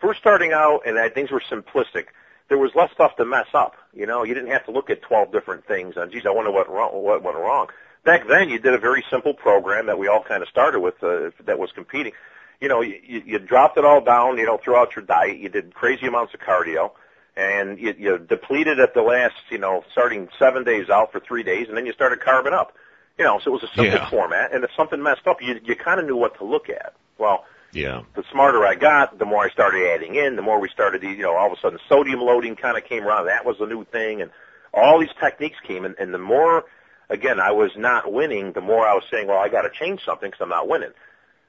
[0.00, 2.06] first starting out and that things were simplistic,
[2.48, 3.76] there was less stuff to mess up.
[3.92, 6.50] You know, you didn't have to look at 12 different things and, geez, I wonder
[6.50, 7.68] what, wrong, what went wrong.
[8.04, 11.02] Back then, you did a very simple program that we all kind of started with
[11.04, 12.12] uh, that was competing.
[12.60, 15.38] You know, you, you dropped it all down, you know, throughout your diet.
[15.38, 16.92] You did crazy amounts of cardio
[17.36, 21.42] and you, you depleted at the last, you know, starting seven days out for three
[21.42, 22.76] days, and then you started carving up.
[23.18, 24.10] You know, so it was a simple Yeah.
[24.10, 26.94] format, and if something messed up, you you kind of knew what to look at.
[27.18, 30.68] Well, yeah, the smarter I got, the more I started adding in, the more we
[30.68, 33.26] started, you know, all of a sudden sodium loading kind of came around.
[33.26, 34.30] That was the new thing, and
[34.72, 36.64] all these techniques came, and, and the more,
[37.10, 40.00] again, I was not winning, the more I was saying, well, I got to change
[40.04, 40.92] something because I'm not winning.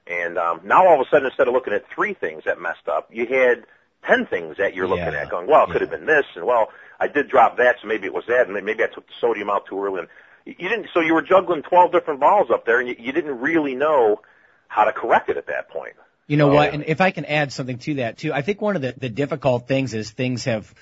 [0.07, 2.87] And um, now all of a sudden, instead of looking at three things that messed
[2.87, 3.65] up, you had
[4.05, 5.21] ten things that you're looking Yeah.
[5.21, 7.87] at, going, well, it could have been this, and well, I did drop that, so
[7.87, 9.99] maybe it was that, and maybe I took the sodium out too early.
[9.99, 10.07] And
[10.45, 13.39] you didn't, so you were juggling twelve different balls up there, and you, you didn't
[13.39, 14.21] really know
[14.67, 15.93] how to correct it at that point.
[16.27, 16.73] You know what?
[16.73, 19.09] And if I can add something to that too, I think one of the, the
[19.09, 20.73] difficult things is things have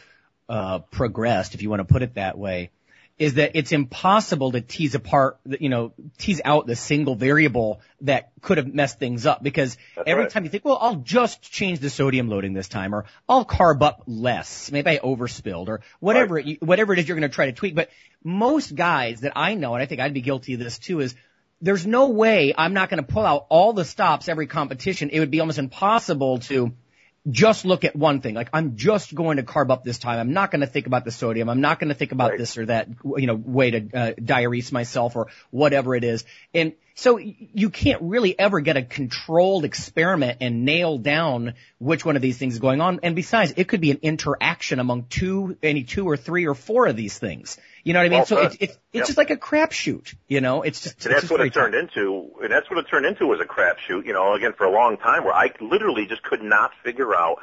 [0.47, 2.69] uh, progressed, if you want to put it that way,
[3.19, 7.81] is that it's impossible to tease apart, the- you know, tease out the single variable
[8.01, 10.31] that could have messed things up because That's every right.
[10.31, 13.81] time you think, well, I'll just change the sodium loading this time or I'll carb
[13.83, 14.71] up less.
[14.71, 17.75] Maybe I overspilled or whatever, it, whatever it is you're going to try to tweak.
[17.75, 17.89] But
[18.23, 21.13] most guys that I know, and I think I'd be guilty of this too, is
[21.61, 25.09] there's no way I'm not going to pull out all the stops every competition.
[25.09, 26.71] It would be almost impossible to
[27.29, 28.35] just look at one thing.
[28.35, 30.19] Like I'm just going to carb up this time.
[30.19, 31.49] I'm not going to think about the sodium.
[31.49, 32.39] I'm not going to think about Right.
[32.39, 36.23] this or that, you know, way to uh, diurese myself or whatever it is.
[36.53, 42.17] And so you can't really ever get a controlled experiment and nail down which one
[42.17, 42.99] of these things is going on.
[43.03, 46.87] And besides, it could be an interaction among two, any two or three or four
[46.87, 47.57] of these things.
[47.85, 48.19] You know what I mean?
[48.19, 49.05] Well so it's it's it's Yep.
[49.07, 50.13] just like a crapshoot.
[50.27, 52.31] You know, it's just And that's just what it turned into.
[52.43, 54.05] And that's what it turned into was a crapshoot.
[54.05, 57.37] You know, again for a long time, where I literally just could not figure out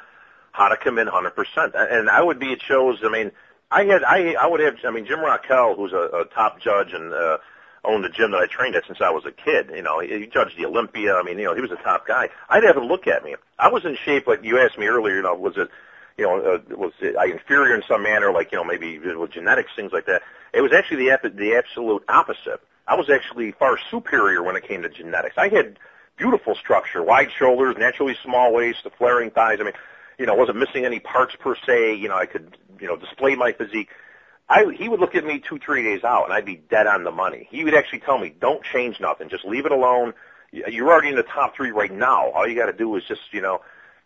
[0.53, 1.33] how to come in 100%.
[1.75, 2.99] And I would be at shows.
[3.05, 3.33] I mean,
[3.71, 4.77] I had I I would have.
[4.85, 7.39] I mean, Jim Rockwell, who's a, a top judge and uh,
[7.87, 9.71] owned the gym that I trained at since I was a kid.
[9.75, 11.15] You know, he, judged the Olympia.
[11.15, 12.29] I mean, you know, he was a top guy.
[12.49, 13.37] I'd have him look at me.
[13.59, 15.17] I was in shape, like you asked me earlier.
[15.17, 15.69] You know, was it
[16.17, 19.33] you know, uh, was it, I inferior in some manner, like, you know, maybe with
[19.33, 20.23] genetics, things like that.
[20.53, 22.61] It was actually the, the absolute opposite.
[22.89, 25.37] I was actually far superior when it came to genetics.
[25.37, 25.79] I had
[26.17, 29.59] beautiful structure, wide shoulders, naturally small waist, the flaring thighs.
[29.61, 29.75] I mean,
[30.19, 31.97] you know, wasn't missing any parts per se.
[31.97, 33.91] You know, I could, you know, display my physique.
[34.49, 37.03] I, he would look at me two, three days out, and I'd be dead on
[37.05, 37.49] the money.
[37.51, 39.29] He would actually tell me, "Don't change nothing.
[39.29, 40.15] Just leave it alone.
[40.53, 42.31] Y- You're already in the top three right now.
[42.31, 43.61] All you got to do is just, you know,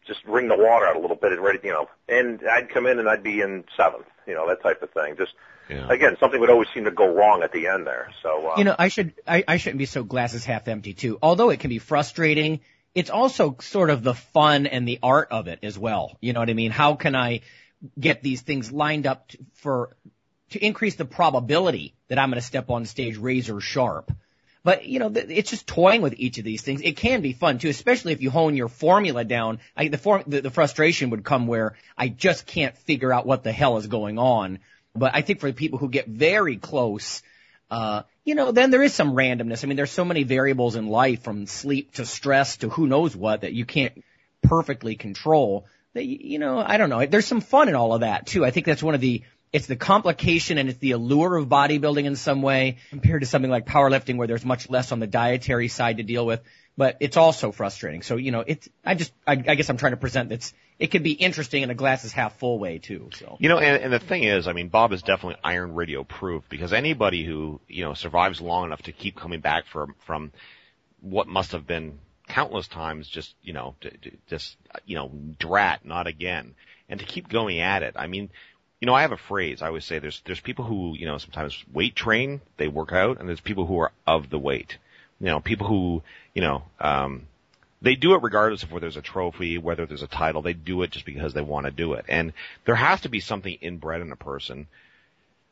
[0.07, 2.87] just wring the water out a little bit and ready, you know." And I'd come
[2.87, 5.17] in and I'd be in seventh, you know, that type of thing.
[5.19, 5.33] Just
[5.69, 5.87] Yeah.
[5.91, 8.09] again, something would always seem to go wrong at the end there.
[8.23, 11.19] So, uh, You know, I should, I, I shouldn't be so glasses half empty too.
[11.23, 12.61] Although it can be frustrating,
[12.95, 16.17] it's also sort of the fun and the art of it as well.
[16.21, 16.71] You know what I mean?
[16.73, 17.43] How can I
[17.99, 19.97] get these things lined up for,
[20.51, 24.13] to increase the probability that I'm going to step on stage razor sharp?
[24.63, 26.83] But you know, it's just toying with each of these things.
[26.83, 29.61] It can be fun too, especially if you hone your formula down.
[29.77, 33.43] I, the, form, the the frustration would come where I just can't figure out what
[33.43, 34.59] the hell is going on.
[34.95, 37.23] But I think for the people who get very close,
[37.71, 39.65] uh, you know, then there is some randomness.
[39.65, 43.17] I mean, there's so many variables in life from sleep to stress to who knows
[43.17, 44.05] what that you can't
[44.43, 45.67] perfectly control.
[45.95, 47.07] That you know, I don't know.
[47.07, 48.45] There's some fun in all of that too.
[48.45, 52.05] I think that's one of the it's the complication and it's the allure of bodybuilding
[52.05, 55.69] in some way compared to something like powerlifting where there's much less on the dietary
[55.69, 56.41] side to deal with.
[56.77, 58.03] But it's also frustrating.
[58.03, 60.91] So, you know, it's, I just, I, I guess I'm trying to present that's, it
[60.91, 63.37] can be interesting in a glass is half full way too, so.
[63.39, 66.45] You know, and, and the thing is, I mean, Bob is definitely Iron Radio proof
[66.49, 70.33] because anybody who, you know, survives long enough to keep coming back from, from
[71.01, 73.75] what must have been countless times just, you know,
[74.29, 76.55] just, you know, drat, not again.
[76.89, 77.95] And to keep going at it.
[77.97, 78.31] I mean,
[78.81, 79.61] you know, I have a phrase.
[79.61, 83.21] I always say there's there's people who you know sometimes weight train, they work out,
[83.21, 84.79] and there's people who are of the weight.
[85.21, 86.03] You know, people who
[86.35, 87.27] you know um,
[87.83, 90.41] they do it regardless of whether there's a trophy, whether there's a title.
[90.41, 92.33] They do it just because they want to do it, and
[92.65, 94.67] there has to be something inbred in a person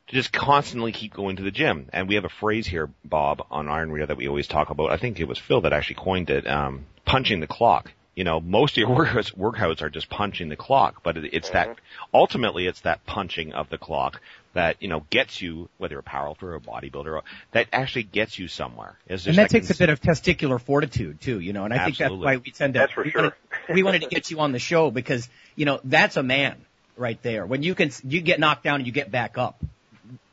[0.07, 1.87] to just constantly keep going to the gym.
[1.93, 4.91] And we have a phrase here, Bob, on Iron Radio that we always talk about.
[4.91, 8.41] I think it was Phil that actually coined it, um, punching the clock you know,
[8.41, 11.69] most of your workouts, workouts are just punching the clock, but it's mm-hmm.
[11.69, 11.79] that,
[12.13, 14.19] ultimately it's that punching of the clock
[14.53, 18.37] that, you know, gets you, whether you're a powerlifter or a bodybuilder, that actually gets
[18.37, 18.97] you somewhere.
[19.07, 21.95] and that, that takes a bit of testicular fortitude too, you know, and I Absolutely.
[21.95, 23.21] think that's why we tend to, that's for we, sure.
[23.21, 23.35] wanted,
[23.73, 26.57] we wanted to get you on the show because, you know, that's a man
[26.97, 27.45] right there.
[27.45, 29.63] When you can, you get knocked down and you get back up.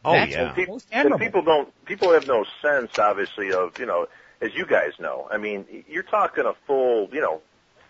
[0.04, 0.50] Oh that's yeah.
[0.54, 4.08] People, and people don't, people have no sense, obviously, of, you know,
[4.40, 5.28] as you guys know.
[5.30, 7.42] I mean, you're talking a full, you know,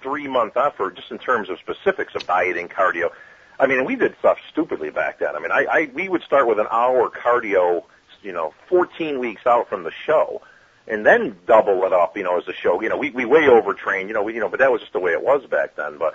[0.02, 3.10] three month effort just in terms of specifics of dieting, cardio.
[3.58, 5.34] I mean, we did stuff stupidly back then.
[5.34, 7.84] I mean, I, I we would start with an hour cardio,
[8.22, 10.42] you know, 14 weeks out from the show,
[10.86, 12.80] and then double it up, you know, as the show.
[12.80, 14.92] You know, we we way overtrained, you know, we you know, but that was just
[14.92, 15.98] the way it was back then.
[15.98, 16.14] But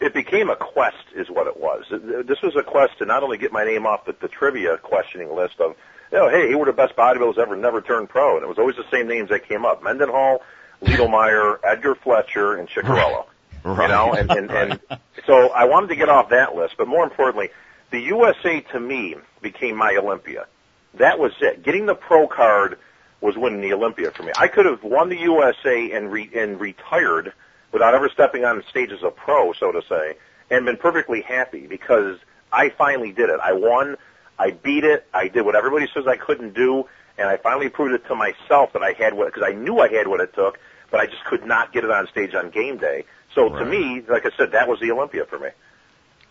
[0.00, 1.84] it became a quest, is what it was.
[1.90, 5.34] This was a quest to not only get my name off the, the trivia questioning
[5.34, 5.74] list of,
[6.12, 8.58] you know, hey, who were the best bodybuilders ever never turned pro, and it was
[8.58, 10.42] always the same names that came up: Mendenhall,
[10.82, 13.26] Ledelmeyer, Edgar Fletcher, and Cicherillo.
[13.64, 13.82] Right.
[13.82, 14.80] You know, and, and, and
[15.26, 17.50] so I wanted to get off that list, but more importantly,
[17.90, 20.46] the USA to me became my Olympia.
[20.94, 21.62] That was it.
[21.62, 22.78] Getting the pro card
[23.20, 24.32] was winning the Olympia for me.
[24.36, 27.32] I could have won the USA and re- and retired
[27.72, 30.16] without ever stepping on stage as a pro, so to say,
[30.50, 32.18] and been perfectly happy because
[32.52, 33.40] I finally did it.
[33.42, 33.96] I won.
[34.38, 35.06] I beat it.
[35.12, 36.86] I did what everybody says I couldn't do,
[37.18, 39.88] and I finally proved it to myself that I had what because I knew I
[39.88, 40.58] had what it took,
[40.90, 43.04] but I just could not get it on stage on game day.
[43.34, 43.58] So Right.
[43.60, 45.50] to me, like I said, that was the Olympia for me.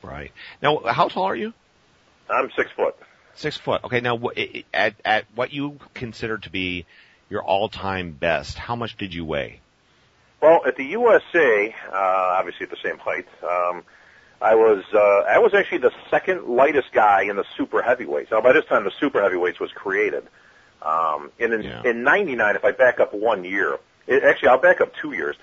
[0.04, 0.32] Right.
[0.62, 1.54] Now, how tall are you?
[2.30, 2.96] I'm six foot.
[3.34, 3.84] Six foot.
[3.84, 4.02] Okay.
[4.02, 6.86] Now, wh- i- i- at at what you consider to be
[7.30, 9.60] your all-time best, how much did you weigh?
[10.41, 13.84] Well, at the USA, uh, obviously at the same height, um,
[14.41, 18.32] I was uh, I was actually the second lightest guy in the super heavyweights.
[18.32, 20.28] Now by this time the super heavyweights was created.
[20.82, 21.82] Um, and in, Yeah.
[21.84, 25.36] in '99, if I back up one year, it, actually I'll back up two years,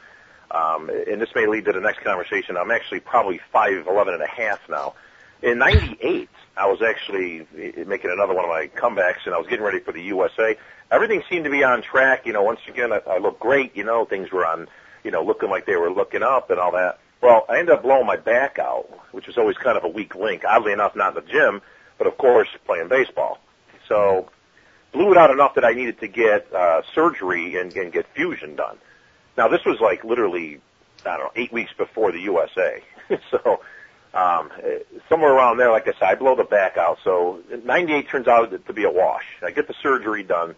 [0.50, 2.56] um, and this may lead to the next conversation.
[2.56, 4.94] I'm actually probably five eleven and a half now.
[5.42, 9.46] In '98, I was actually eh, making another one of my comebacks, and I was
[9.46, 10.56] getting ready for the USA.
[10.90, 12.26] Everything seemed to be on track.
[12.26, 13.76] You know, once again, I, I looked great.
[13.76, 14.68] You know, things were on,
[15.02, 16.98] you know, looking like they were looking up and all that.
[17.20, 20.14] Well, I ended up blowing my back out, which was always kind of a weak
[20.14, 20.44] link.
[20.46, 21.62] Oddly enough, not in the gym,
[21.98, 23.38] but of course playing baseball.
[23.88, 24.28] So
[24.94, 28.56] blew it out enough that I needed to get uh, surgery and, and get fusion
[28.56, 28.78] done.
[29.36, 30.60] Now this was like literally,
[31.04, 32.82] I don't know, eight weeks before the USA.
[33.30, 33.60] so
[34.14, 34.50] um,
[35.08, 36.98] somewhere around there, like I said, I blow the back out.
[37.02, 39.24] So 98 turns out to be a wash.
[39.42, 40.54] I get the surgery done,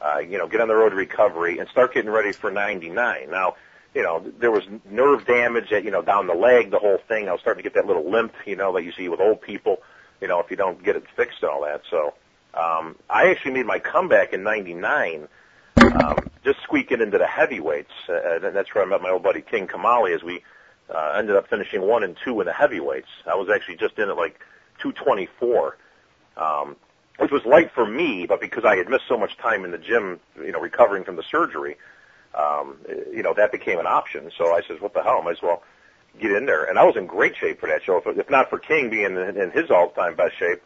[0.00, 3.30] uh, you know, get on the road to recovery and start getting ready for 99.
[3.30, 3.56] Now,
[3.94, 7.28] you know, there was nerve damage at, you know, down the leg, the whole thing.
[7.28, 9.42] I was starting to get that little limp, you know, that you see with old
[9.42, 9.82] people,
[10.22, 11.82] you know, if you don't get it fixed and all that.
[11.90, 12.14] So,
[12.56, 15.28] um, I actually made my comeback in 99,
[15.78, 17.92] um, just squeaking into the heavyweights.
[18.08, 20.42] Uh, and that's where I met my old buddy King Kamali as we,
[20.94, 23.08] uh, ended up finishing one and two in the heavyweights.
[23.26, 24.40] I was actually just in at like
[24.80, 25.76] 224.
[26.36, 26.76] Um,
[27.18, 29.78] which was light for me, but because I had missed so much time in the
[29.78, 31.76] gym, you know, recovering from the surgery,
[32.34, 32.76] um,
[33.10, 34.30] you know, that became an option.
[34.36, 35.18] So I says, what the hell?
[35.20, 35.62] I might as well
[36.20, 36.64] get in there.
[36.64, 37.96] And I was in great shape for that show.
[37.96, 40.62] If, if not for King being in, in his all-time best shape,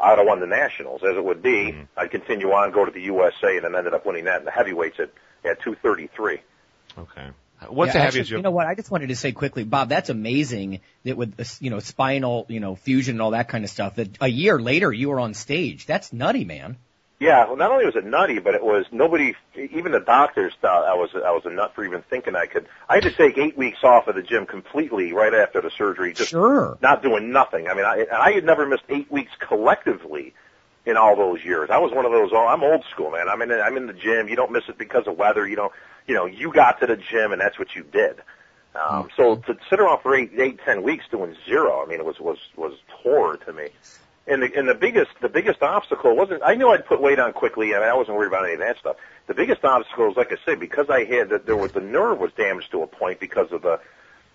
[0.00, 1.02] I'd have won the Nationals.
[1.02, 1.88] As it would be, Mhm.
[1.96, 4.50] I'd continue on, go to the USA, and then ended up winning that in the
[4.50, 5.10] heavyweights at,
[5.44, 6.40] at 233.
[6.98, 7.28] Okay.
[7.68, 8.66] What's Yeah, the heaviest You you know what?
[8.66, 9.88] I just wanted to say quickly, Bob.
[9.88, 13.64] That's amazing that with this, you know spinal, you know fusion and all that kind
[13.64, 13.96] of stuff.
[13.96, 15.86] That a year later you were on stage.
[15.86, 16.76] That's nutty, man.
[17.20, 20.84] Yeah, well, not only was it nutty, but it was nobody, even the doctors thought
[20.84, 22.66] I was I was a nut for even thinking I could.
[22.88, 26.12] I had to take eight weeks off of the gym completely right after the surgery,
[26.12, 26.76] just sure.
[26.82, 27.68] not doing nothing.
[27.68, 30.34] I mean, I, I had never missed eight weeks collectively
[30.86, 31.70] in all those years.
[31.70, 32.30] I was one of those.
[32.32, 33.28] Oh, I'm old school, man.
[33.28, 33.52] I'm in.
[33.52, 34.28] I'm in the gym.
[34.28, 35.46] You don't miss it because of weather.
[35.46, 35.72] You don't.
[36.06, 38.16] You know, you got to the gym, and that's what you did.
[38.74, 38.94] Mm-hmm.
[38.94, 42.04] Um, so to sit around for eight, eight, ten weeks doing zero, I mean, it
[42.04, 43.68] was was was horror to me.
[44.26, 47.32] And the and the biggest the biggest obstacle wasn't I knew I'd put weight on
[47.34, 48.96] quickly and I wasn't worried about any of that stuff.
[49.26, 52.18] The biggest obstacle was like I said because I had that there was the nerve
[52.18, 53.80] was damaged to a point because of the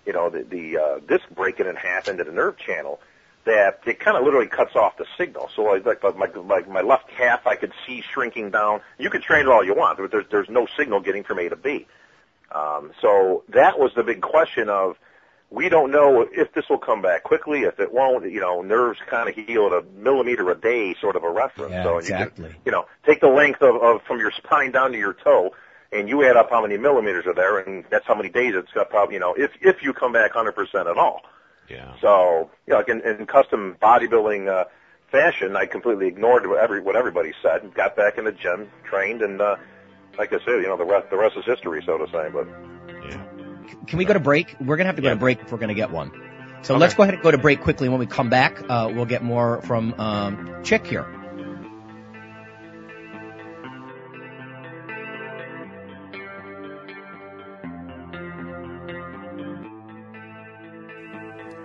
[0.05, 2.99] you know the the uh, disc breaking in half into the nerve channel
[3.45, 5.49] that it kind of literally cuts off the signal.
[5.55, 8.81] So like like my my my left half I could see shrinking down.
[8.99, 11.49] You can train it all you want, but there's there's no signal getting from A
[11.49, 11.87] to B.
[12.51, 14.97] Um, so that was the big question of
[15.51, 18.29] we don't know if this will come back quickly, if it won't.
[18.31, 21.71] You know, nerves kind of heal at a millimeter a day, sort of a reference.
[21.71, 22.45] Yeah, so exactly.
[22.45, 25.13] you can, you know, take the length of, of from your spine down to your
[25.13, 25.55] toe,
[25.91, 28.71] and you add up how many millimeters are there, and that's how many days it's
[28.73, 28.89] got.
[28.89, 31.21] Probably, you know, if if you come back 100% at all.
[31.67, 31.93] Yeah.
[32.01, 34.65] So, you know, like in, in custom bodybuilding uh,
[35.11, 38.69] fashion, I completely ignored what, every, what everybody said, and got back in the gym,
[38.83, 39.55] trained, and uh,
[40.17, 42.29] like I said, you know, the rest the rest is history, so to say.
[42.31, 42.47] But
[43.07, 43.38] Yeah.
[43.87, 44.55] Can we go to break?
[44.59, 45.13] We're gonna have to go Yeah.
[45.15, 46.11] to break if we're gonna get one.
[46.61, 46.81] So Okay.
[46.81, 47.87] let's go ahead and go to break quickly.
[47.89, 51.05] When we come back, uh, we'll get more from um, Chick here.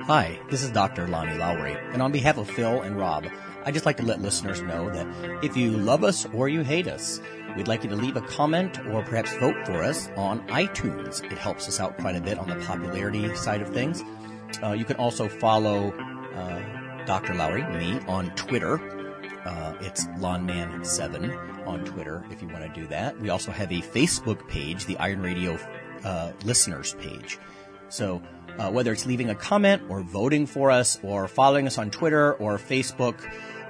[0.07, 1.09] Hi, this is Dr.
[1.09, 3.27] Lonnie Lowery, and on behalf of Phil and Rob,
[3.65, 5.07] I'd just like to let listeners know that
[5.43, 7.21] if you love us or you hate us,
[7.57, 11.23] we'd like you to leave a comment or perhaps vote for us on iTunes.
[11.31, 14.03] It helps us out quite a bit on the popularity side of things.
[14.63, 15.93] Uh, you can also follow
[16.35, 17.35] uh, Dr.
[17.35, 18.81] Lowery, me, on Twitter.
[19.45, 23.19] Uh, it's Lawnman7 on Twitter if you want to do that.
[23.21, 25.59] We also have a Facebook page, the Iron Radio
[26.05, 27.39] uh, listeners page.
[27.89, 28.23] So
[28.59, 32.35] uh, whether it's leaving a comment or voting for us or following us on Twitter
[32.35, 33.21] or Facebook,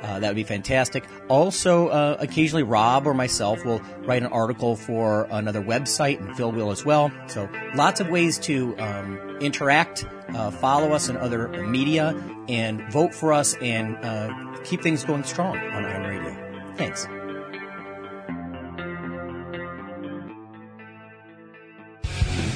[0.05, 1.03] uh, that would be fantastic.
[1.29, 6.53] Also, uh, occasionally Rob or myself will write an article for another website, and Phil
[6.53, 7.11] will as well.
[7.27, 12.15] So lots of ways to um, interact, uh, follow us in other media,
[12.49, 14.29] and vote for us and uh,
[14.65, 16.75] keep things going strong on Iron Radio.
[16.77, 17.09] Thanks.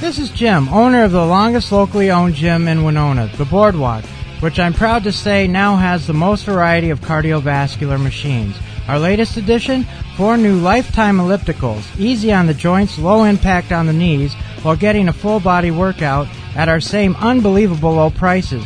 [0.00, 4.04] This is Jim, owner of the longest locally owned gym in Winona, the Boardwalk,
[4.40, 8.57] which I'm proud to say now has the most variety of cardiovascular machines.
[8.87, 13.92] Our latest addition, four new lifetime ellipticals, easy on the joints, low impact on the
[13.92, 18.64] knees, while getting a full body workout at our same unbelievable low prices.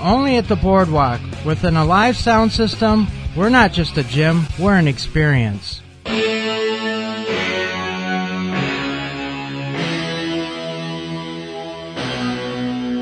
[0.00, 3.06] Only at the Boardwalk, with an alive sound system,
[3.36, 5.80] we're not just a gym, we're an experience.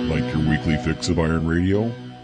[0.09, 1.90] Like your weekly fix of Iron Radio?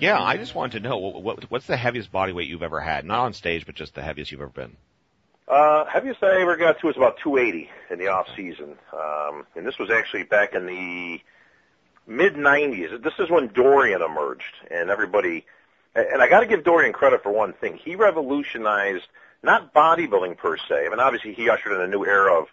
[0.00, 2.80] Yeah, I just wanted to know what, what, what's the heaviest body weight you've ever
[2.80, 3.04] had?
[3.04, 4.76] Not on stage, but just the heaviest you've ever been.
[5.48, 9.66] Uh, heaviest I ever got to was about 280 in the off season, um, and
[9.66, 11.20] this was actually back in the
[12.06, 13.02] mid 90s.
[13.02, 15.46] This is when Dorian emerged, and everybody.
[15.94, 17.78] And I got to give Dorian credit for one thing.
[17.82, 19.06] He revolutionized
[19.42, 20.86] not bodybuilding per se.
[20.86, 22.48] I mean, obviously he ushered in a new era of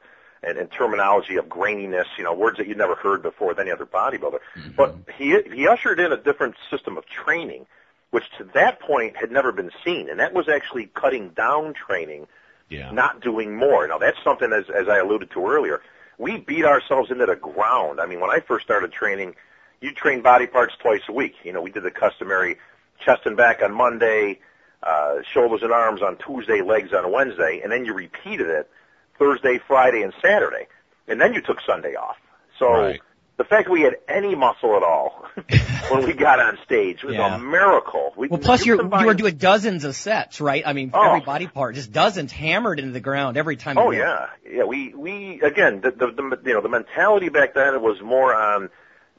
[0.45, 3.71] and, and terminology of graininess, you know, words that you'd never heard before with any
[3.71, 4.39] other bodybuilder.
[4.77, 7.65] But he he ushered in a different system of training,
[8.11, 12.27] which to that point had never been seen, and that was actually cutting down training
[12.69, 12.91] Yeah.
[12.91, 13.87] not doing more.
[13.87, 15.81] Now that's something as as I alluded to earlier.
[16.17, 17.99] We beat ourselves into the ground.
[17.99, 19.35] I mean, when I first started training,
[19.81, 21.33] you train body parts twice a week.
[21.43, 22.57] You know, we did the customary
[23.03, 24.39] chest and back on Monday,
[24.81, 28.69] uh, shoulders and arms on Tuesday, legs on Wednesday, and then you repeated it
[29.17, 30.67] Thursday, Friday, and Saturday,
[31.07, 32.17] and then you took Sunday off.
[32.59, 33.01] So Right.
[33.37, 35.25] the fact that we had any muscle at all
[35.89, 37.35] when we got on stage was Yeah.
[37.35, 38.13] a miracle.
[38.15, 40.63] We, Well, plus you you're, you were doing dozens of sets, right?
[40.65, 41.01] I mean, Oh.
[41.01, 43.77] every body part, just dozens hammered into the ground every time.
[43.77, 44.63] Oh yeah, yeah.
[44.63, 48.69] We we again the, the the you know the mentality back then was more on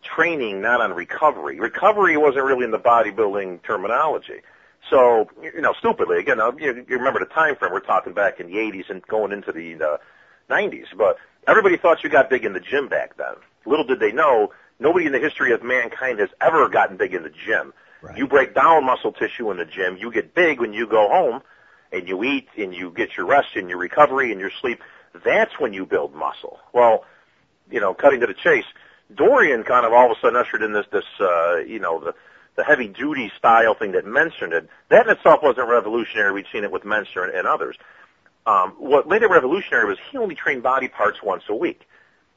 [0.02, 1.58] training, not on recovery.
[1.60, 4.40] Recovery wasn't really in the bodybuilding terminology.
[4.90, 8.40] So you know, stupidly again, uh, you, you remember the time frame we're talking back
[8.40, 9.96] in the 80s and going into the uh,
[10.50, 10.86] 90s.
[10.96, 11.16] But
[11.46, 13.34] everybody thought you got big in the gym back then.
[13.64, 17.22] Little did they know, nobody in the history of mankind has ever gotten big in
[17.22, 17.72] the gym.
[18.02, 18.16] Right.
[18.16, 19.96] You break down muscle tissue in the gym.
[19.96, 21.42] You get big when you go home
[21.92, 24.80] and you eat and you get your rest and your recovery and your sleep.
[25.24, 26.60] That's when you build muscle.
[26.72, 27.04] Well,
[27.70, 28.66] you know, cutting to the chase,
[29.14, 32.14] Dorian kind of all of a sudden ushered in this, this, uh, you know, the,
[32.56, 34.68] the heavy duty style thing that Mentzer did.
[34.90, 36.32] That in itself wasn't revolutionary.
[36.32, 37.76] We'd seen it with Mentzer and, and others.
[38.46, 41.86] Um, what made it revolutionary was he only trained body parts once a week.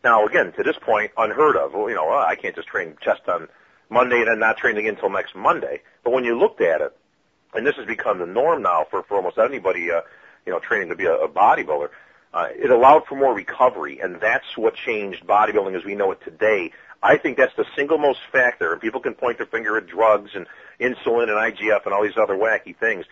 [0.03, 1.73] Now, again, to this point, unheard of.
[1.73, 3.47] Well, you know, I can't just train chest on
[3.89, 5.81] Monday and then not train again until next Monday.
[6.03, 6.95] But when you looked at it,
[7.53, 10.01] and this has become the norm now for, for almost anybody, uh,
[10.45, 11.89] you know, training to be a, a bodybuilder,
[12.33, 16.21] uh, it allowed for more recovery, and that's what changed bodybuilding as we know it
[16.23, 16.71] today.
[17.01, 20.31] I think that's the single most factor, and people can point their finger at drugs
[20.33, 20.45] and
[20.79, 23.05] insulin and IGF and all these other wacky things.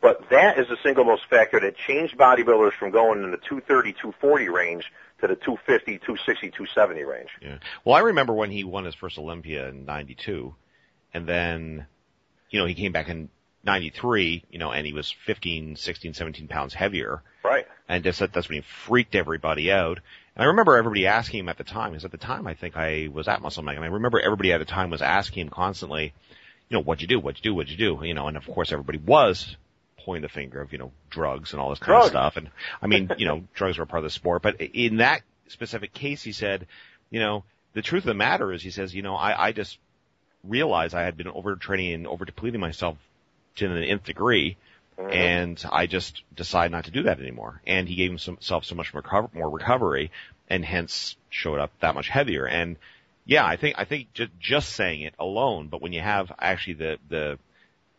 [0.00, 3.92] But that is the single most factor that changed bodybuilders from going in the 230,
[3.92, 4.84] 240 range
[5.20, 7.30] to the 250, 260, 270 range.
[7.40, 7.58] Yeah.
[7.84, 10.54] Well, I remember when he won his first Olympia in 92
[11.14, 11.86] and then,
[12.50, 13.30] you know, he came back in
[13.64, 17.22] 93, you know, and he was 15, 16, 17 pounds heavier.
[17.42, 17.66] Right.
[17.88, 20.00] And just, that's when he freaked everybody out.
[20.36, 22.76] And I remember everybody asking him at the time, because at the time I think
[22.76, 25.48] I was at Muscle Mag, and I remember everybody at the time was asking him
[25.50, 26.12] constantly,
[26.68, 27.20] you know, what'd you do?
[27.20, 27.54] What'd you do?
[27.54, 28.04] What'd you do?
[28.04, 29.56] You know, and of course everybody was
[30.04, 32.06] pointing the finger of, you know, drugs and all this kind drugs.
[32.06, 32.36] of stuff.
[32.36, 32.50] And
[32.82, 36.22] I mean, you know, drugs were part of the sport, but in that specific case,
[36.22, 36.66] he said,
[37.10, 39.78] you know, the truth of the matter is, he says, you know, I, I just
[40.42, 42.96] realized I had been overtraining and over depleting myself
[43.56, 44.56] to the nth degree.
[44.98, 45.12] Mm-hmm.
[45.12, 47.60] And I just decided not to do that anymore.
[47.66, 50.10] And he gave himself so much more, more recovery
[50.48, 52.46] and hence showed up that much heavier.
[52.46, 52.76] And
[53.24, 56.74] yeah, I think, I think just, just saying it alone, but when you have actually
[56.74, 57.38] the, the,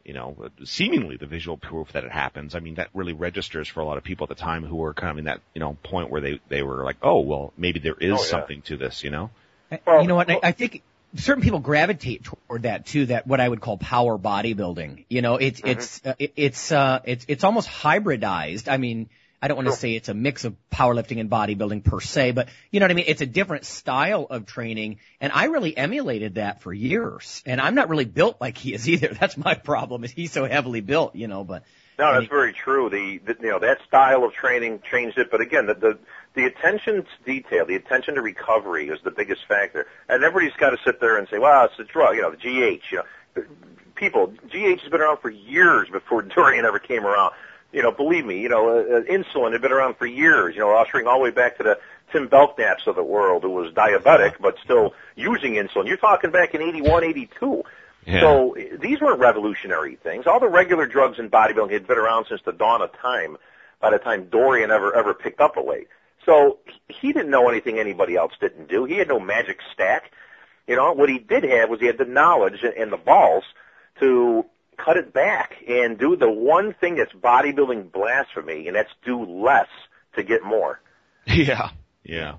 [0.05, 3.79] you know, seemingly the visual proof that it happens, I mean, that really registers for
[3.79, 5.77] a lot of people at the time who were kind of in that, you know,
[5.83, 8.29] point where they, they were like, oh, well, maybe there is Oh, yeah.
[8.29, 9.31] something to this, you know?
[9.85, 10.29] Well, you know what?
[10.29, 10.83] I, I think
[11.15, 13.07] certain people gravitate toward that too.
[13.07, 15.05] That what I would call power bodybuilding.
[15.09, 18.67] You know, it's it's uh, it, it's uh, it's it's almost hybridized.
[18.71, 19.09] I mean,
[19.41, 19.77] I don't want to Sure.
[19.77, 22.95] say it's a mix of powerlifting and bodybuilding per se, but you know what I
[22.95, 23.05] mean.
[23.07, 27.43] It's a different style of training, and I really emulated that for years.
[27.45, 29.09] And I'm not really built like he is either.
[29.19, 30.03] That's my problem.
[30.03, 31.43] Is he's so heavily built, you know?
[31.43, 31.63] But
[31.99, 32.89] No, that's he- very true.
[32.89, 35.97] The, the you know that style of training changed it, but again, the, the
[36.35, 39.87] the attention to detail, the attention to recovery is the biggest factor.
[40.09, 42.37] And everybody's got to sit there and say, "Well, it's a drug," you know, the
[42.37, 42.91] GH.
[42.91, 43.03] You
[43.37, 43.43] know,
[43.95, 47.33] people, GH has been around for years before Dorian ever came around.
[47.71, 50.55] You know, believe me, you know, uh, uh, insulin had been around for years.
[50.55, 51.79] You know, ushering all the way back to the
[52.11, 55.87] Tim Belknaps of the world, who was diabetic but still using insulin.
[55.87, 57.63] You're talking back in 81, 82.
[58.05, 58.19] Yeah.
[58.21, 60.27] So these weren't revolutionary things.
[60.27, 63.37] All the regular drugs in bodybuilding had been around since the dawn of time.
[63.81, 65.89] By the time Dorian ever ever picked up a weight,
[66.25, 68.85] so he didn't know anything anybody else didn't do.
[68.85, 70.11] He had no magic stack.
[70.67, 73.43] You know what he did have was he had the knowledge and, and the balls
[73.99, 74.45] to
[74.77, 79.69] cut it back and do the one thing that's bodybuilding blasphemy, and that's do less
[80.15, 80.79] to get more.
[81.27, 81.71] Yeah.
[82.03, 82.35] Yeah.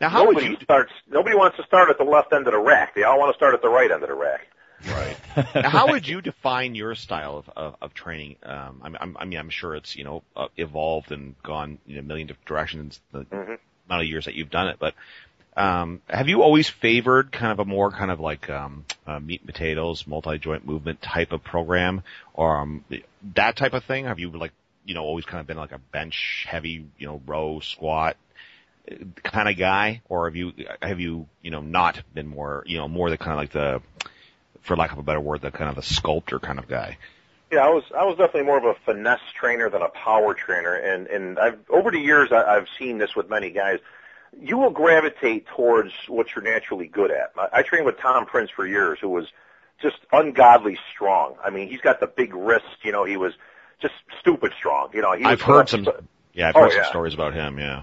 [0.00, 0.90] Now how nobody would you, starts.
[1.06, 2.94] Nobody wants to start at the left end of the rack.
[2.94, 4.48] They all want to start at the right end of the rack.
[4.86, 5.16] Right.
[5.54, 8.36] now, how would you define your style of, of, of training?
[8.42, 11.94] Um, I'm, I'm, I mean, I'm sure it's you know uh, evolved and gone you
[11.94, 13.58] know, a million different directions the Mhm.
[13.86, 14.76] amount of years that you've done it.
[14.78, 14.94] But
[15.56, 19.40] um, have you always favored kind of a more kind of like um, uh, meat
[19.40, 22.02] and potatoes, multi joint movement type of program,
[22.34, 22.84] or um,
[23.34, 24.06] that type of thing?
[24.06, 24.52] Have you like
[24.84, 28.16] you know always kind of been like a bench heavy, you know, row squat
[29.22, 32.88] kind of guy, or have you have you you know not been more you know
[32.88, 33.80] more the kind of like the
[34.62, 36.98] for lack of a better word, the kind of the sculptor kind of guy.
[37.50, 40.74] Yeah, I was I was definitely more of a finesse trainer than a power trainer,
[40.74, 43.78] and and I've over the years I, I've seen this with many guys.
[44.40, 47.32] You will gravitate towards what you're naturally good at.
[47.38, 49.26] I, I trained with Tom Prince for years, who was
[49.82, 51.34] just ungodly strong.
[51.44, 52.64] I mean, he's got the big wrist.
[52.82, 53.34] You know, he was
[53.82, 54.88] just stupid strong.
[54.94, 55.86] You know, he I've heard some,
[56.32, 56.88] yeah, I've Oh, heard some yeah.
[56.88, 57.58] stories about him.
[57.58, 57.82] Yeah,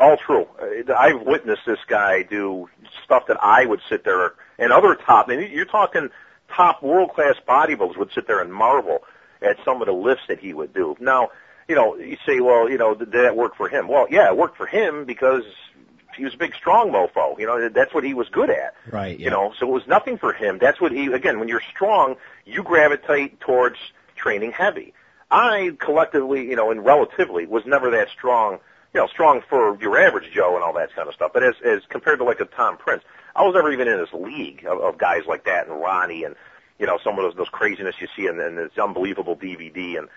[0.00, 0.48] All true.
[0.96, 2.68] I've witnessed this guy do
[3.04, 5.28] stuff that I would sit there and other top.
[5.28, 6.10] And you're talking
[6.54, 9.04] top world class bodybuilders would sit there and marvel
[9.42, 10.96] at some of the lifts that he would do.
[11.00, 11.30] Now,
[11.68, 13.88] you know, you say, well, you know, did that work for him?
[13.88, 15.44] Well, yeah, it worked for him because
[16.16, 17.38] he was a big strong mofo.
[17.38, 18.74] You know, that's what he was good at.
[18.90, 19.24] right, yeah.
[19.24, 20.58] You know, so it was nothing for him.
[20.58, 23.76] That's what he, again, when you're strong, you gravitate towards
[24.16, 24.94] training heavy.
[25.30, 28.58] I collectively, you know, and relatively was never that strong,
[28.92, 31.32] you know, strong for your average Joe and all that kind of stuff.
[31.32, 33.02] But as, as compared to like a Tom Prince,
[33.36, 36.36] I was never even in this league of, of guys like that and Ronnie and,
[36.78, 39.98] you know, some of those, those craziness you see in, in this unbelievable DVD.
[39.98, 40.08] And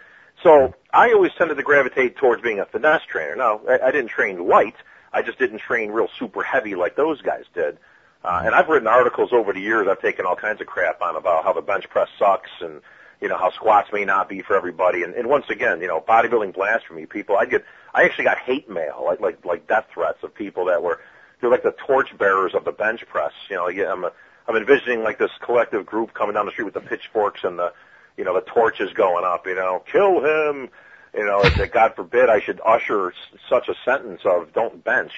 [0.44, 3.36] so I always tended to gravitate towards being a finesse trainer.
[3.36, 4.76] Now, I, I didn't train light.
[5.12, 7.78] I just didn't train real super heavy like those guys did.
[8.24, 9.88] Uh, and I've written articles over the years.
[9.90, 12.82] I've taken all kinds of crap on about how the bench press sucks and,
[13.22, 15.04] you know, how squats may not be for everybody.
[15.04, 17.64] And, and once again, you know, bodybuilding blasphemy people, I get,
[17.94, 21.00] I actually got hate mail, like, like, like death threats of people that were,
[21.40, 23.34] they're like the torch bearers of the bench press.
[23.50, 24.06] You know, yeah, I'm
[24.48, 27.74] I'm envisioning like this collective group coming down the street with the pitchforks and the,
[28.16, 29.46] you know, the torches going up.
[29.46, 30.70] You know, kill him.
[31.14, 35.14] You know, that God forbid I should usher s- such a sentence of don't bench.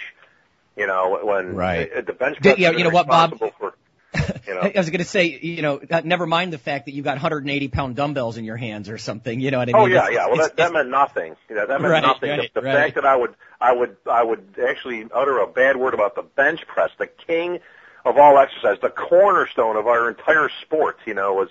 [0.77, 2.05] You know, when Right.
[2.05, 3.37] the bench Did- press yeah, is you know what, Bob?
[3.37, 3.73] For,
[4.47, 7.03] you know, I was going to say, you know, never mind the fact that you
[7.03, 9.39] got 180 pound dumbbells in your hands or something.
[9.39, 9.93] You know what I oh, mean?
[9.93, 10.27] Oh yeah, It's- yeah.
[10.27, 11.35] Well, that, that meant nothing.
[11.49, 12.29] You know, that meant Right, nothing.
[12.29, 12.75] right, the the right.
[12.75, 16.23] fact that I would, I would, I would actually utter a bad word about the
[16.23, 17.59] bench press, the king
[18.05, 20.97] of all exercise, the cornerstone of our entire sport.
[21.05, 21.49] You know, was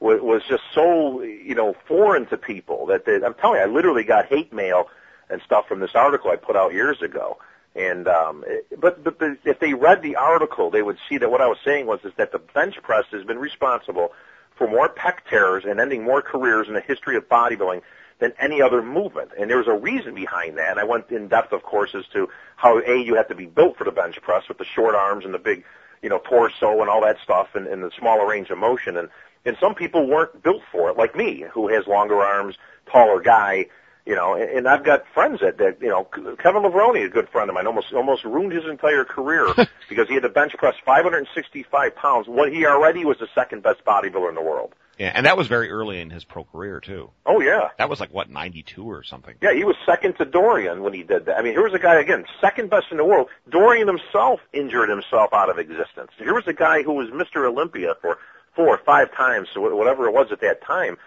[0.00, 3.66] was, was just so you know foreign to people that they, I'm telling you, I
[3.66, 4.88] literally got hate mail
[5.28, 7.38] and stuff from this article I put out years ago.
[7.74, 11.30] And um, it- but but the, if they read the article, they would see that
[11.30, 14.12] what I was saying was is that the bench press has been responsible
[14.56, 17.82] for more pec tears and ending more careers in the history of bodybuilding
[18.18, 19.30] than any other movement.
[19.38, 20.72] And there's a reason behind that.
[20.72, 23.46] And I went in depth, of course, as to how a you have to be
[23.46, 25.64] built for the bench press with the short arms and the big,
[26.02, 28.96] you know, torso and all that stuff, and, and the smaller range of motion.
[28.96, 29.08] And
[29.46, 32.56] and some people weren't built for it, like me, who has longer arms,
[32.92, 33.66] taller guy.
[34.06, 37.28] You know, and, and I've got friends that, that you know, Kevin Levrone, a good
[37.28, 39.46] friend of mine, almost almost ruined his entire career
[39.88, 43.84] because he had to bench press 565 pounds when he already was the second best
[43.84, 44.74] bodybuilder in the world.
[44.98, 47.10] Yeah, and that was very early in his pro career too.
[47.24, 49.34] Oh yeah, That was like what ninety two or something.
[49.40, 51.38] yeah, he was second to Dorian when he did that.
[51.38, 53.28] I mean, here was a guy again, second best in the world.
[53.48, 56.10] Dorian himself injured himself out of existence.
[56.18, 57.48] Here was a guy who was Mr.
[57.48, 58.18] Olympia for
[58.54, 60.98] four or five times, whatever it was at that time,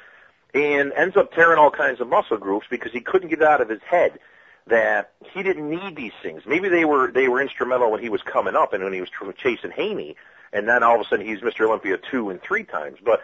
[0.54, 3.70] and ends up tearing all kinds of muscle groups because he couldn't get out of
[3.70, 4.20] his head
[4.68, 6.44] that he didn't need these things.
[6.46, 9.10] Maybe they were they were instrumental when he was coming up and when he was
[9.38, 10.16] chasing Haney,
[10.54, 11.68] and then all of a sudden he's Mr.
[11.68, 13.00] Olympia two and three times.
[13.04, 13.22] But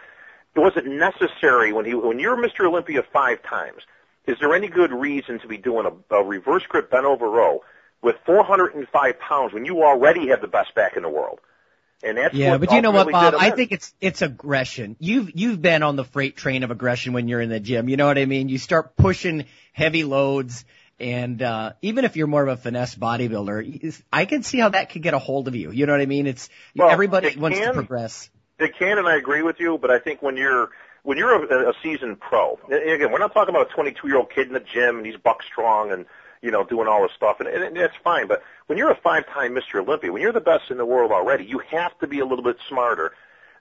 [0.54, 2.66] it wasn't necessary when he when you're Mr.
[2.66, 3.82] Olympia five times.
[4.26, 7.62] Is there any good reason to be doing a, a reverse grip bent over row
[8.02, 11.40] with 405 pounds when you already have the best back in the world?
[12.02, 13.34] And that's Yeah, but you know what, Bob?
[13.38, 14.96] I think it's it's aggression.
[14.98, 17.88] You've you've been on the freight train of aggression when you're in the gym.
[17.88, 18.48] You know what I mean?
[18.48, 20.64] You start pushing heavy loads,
[20.98, 24.90] and uh even if you're more of a finesse bodybuilder, I can see how that
[24.90, 25.72] could get a hold of you.
[25.72, 26.26] You know what I mean?
[26.26, 28.30] It's Well, everybody it wants to progress.
[28.58, 29.76] It can, and I agree with you.
[29.78, 30.70] But I think when you're
[31.02, 34.30] when you're a, a seasoned pro, again, we're not talking about a 22 year old
[34.30, 36.06] kid in the gym and he's buck strong and
[36.42, 38.26] you know doing all this stuff, and, and that's fine.
[38.26, 39.80] But when you're a five time Mr.
[39.80, 42.44] Olympia, when you're the best in the world already, you have to be a little
[42.44, 43.12] bit smarter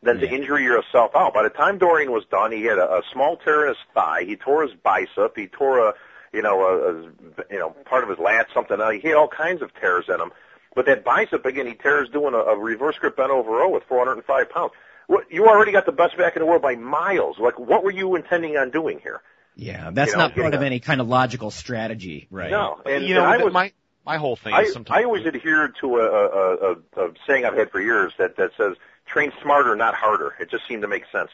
[0.01, 1.33] than to injure yourself out.
[1.33, 4.23] By the time Dorian was done, he had a, a small tear in his thigh.
[4.25, 5.35] He tore his bicep.
[5.35, 5.93] He tore a
[6.31, 8.95] you know a, a you know part of his lat, something else.
[9.01, 10.31] He had all kinds of tears in him.
[10.75, 13.83] But that bicep again, he tears doing a, a reverse grip bent over row with
[13.83, 14.71] 405 pounds.
[15.07, 17.39] What, you already got the best back in the world by miles.
[17.39, 19.21] Like, what were you intending on doing here?
[19.59, 22.51] Yeah, that's You know, not part of getting any kind of logical strategy, right?
[22.51, 23.73] No, and, you know, and I was my
[24.05, 27.45] my whole thing I, is sometimes I always adhere to a, a, a, a saying
[27.45, 30.33] I've had for years that that says train smarter, not harder.
[30.39, 31.31] It just seemed to make sense.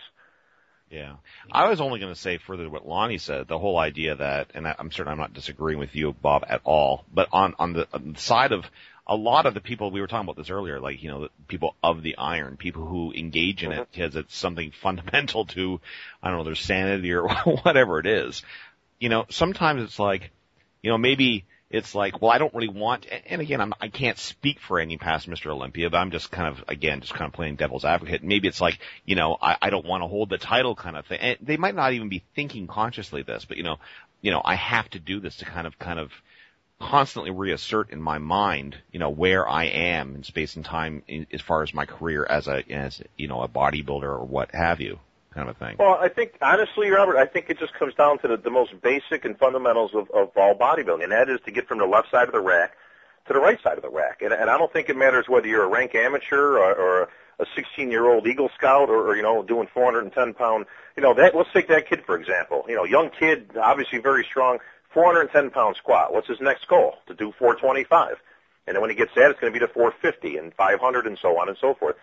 [0.90, 1.16] Yeah.
[1.52, 4.52] I was only going to say further to what Lonnie said, the whole idea that,
[4.54, 7.88] and I'm certain I'm not disagreeing with you, Bob, at all, but on, on the,
[7.92, 8.66] on the side of
[9.08, 11.30] a lot of the people, we were talking about this earlier, like, you know, the
[11.48, 13.92] people of the iron, people who engage in it mm-hmm.
[13.92, 15.80] because it's something fundamental to,
[16.24, 17.28] I don't know, their sanity or
[17.64, 18.42] whatever it is.
[19.00, 20.32] You know, sometimes it's like,
[20.82, 24.18] you know, maybe it's like, well, I don't really want, and again, I'm, I can't
[24.18, 25.52] speak for any past Mr.
[25.52, 28.24] Olympia, but I'm just kind of, again, just kind of playing devil's advocate.
[28.24, 31.06] Maybe it's like, you know, I, I don't want to hold the title kind of
[31.06, 31.20] thing.
[31.20, 33.78] And they might not even be thinking consciously this, but you know,
[34.22, 36.12] you know, I have to do this to kind of, kind of
[36.80, 41.28] constantly reassert in my mind, you know, where I am in space and time in,
[41.32, 44.82] as far as my career as a, as, you know, a bodybuilder or what have
[44.82, 45.00] you
[45.34, 45.76] kind of a thing.
[45.78, 48.80] Well, I think honestly, Robert, I think it just comes down to the, the most
[48.82, 52.10] basic and fundamentals of, of all bodybuilding, and that is to get from the left
[52.12, 52.74] side of the rack
[53.28, 54.22] to the right side of the rack.
[54.22, 57.10] And, and I don't think it matters whether you're a rank amateur or, or
[57.40, 60.66] a 16 year old Eagle Scout or, or you know doing 410 pound.
[60.96, 61.36] You know that.
[61.36, 62.66] Let's take that kid for example.
[62.68, 64.60] You know, young kid, obviously very strong,
[64.96, 66.14] 410 pound squat.
[66.14, 66.96] What's his next goal?
[67.08, 68.16] To do 425.
[68.66, 71.18] And then when he gets that, it's going to be to 450 and 500 and
[71.22, 71.98] so on and so forth.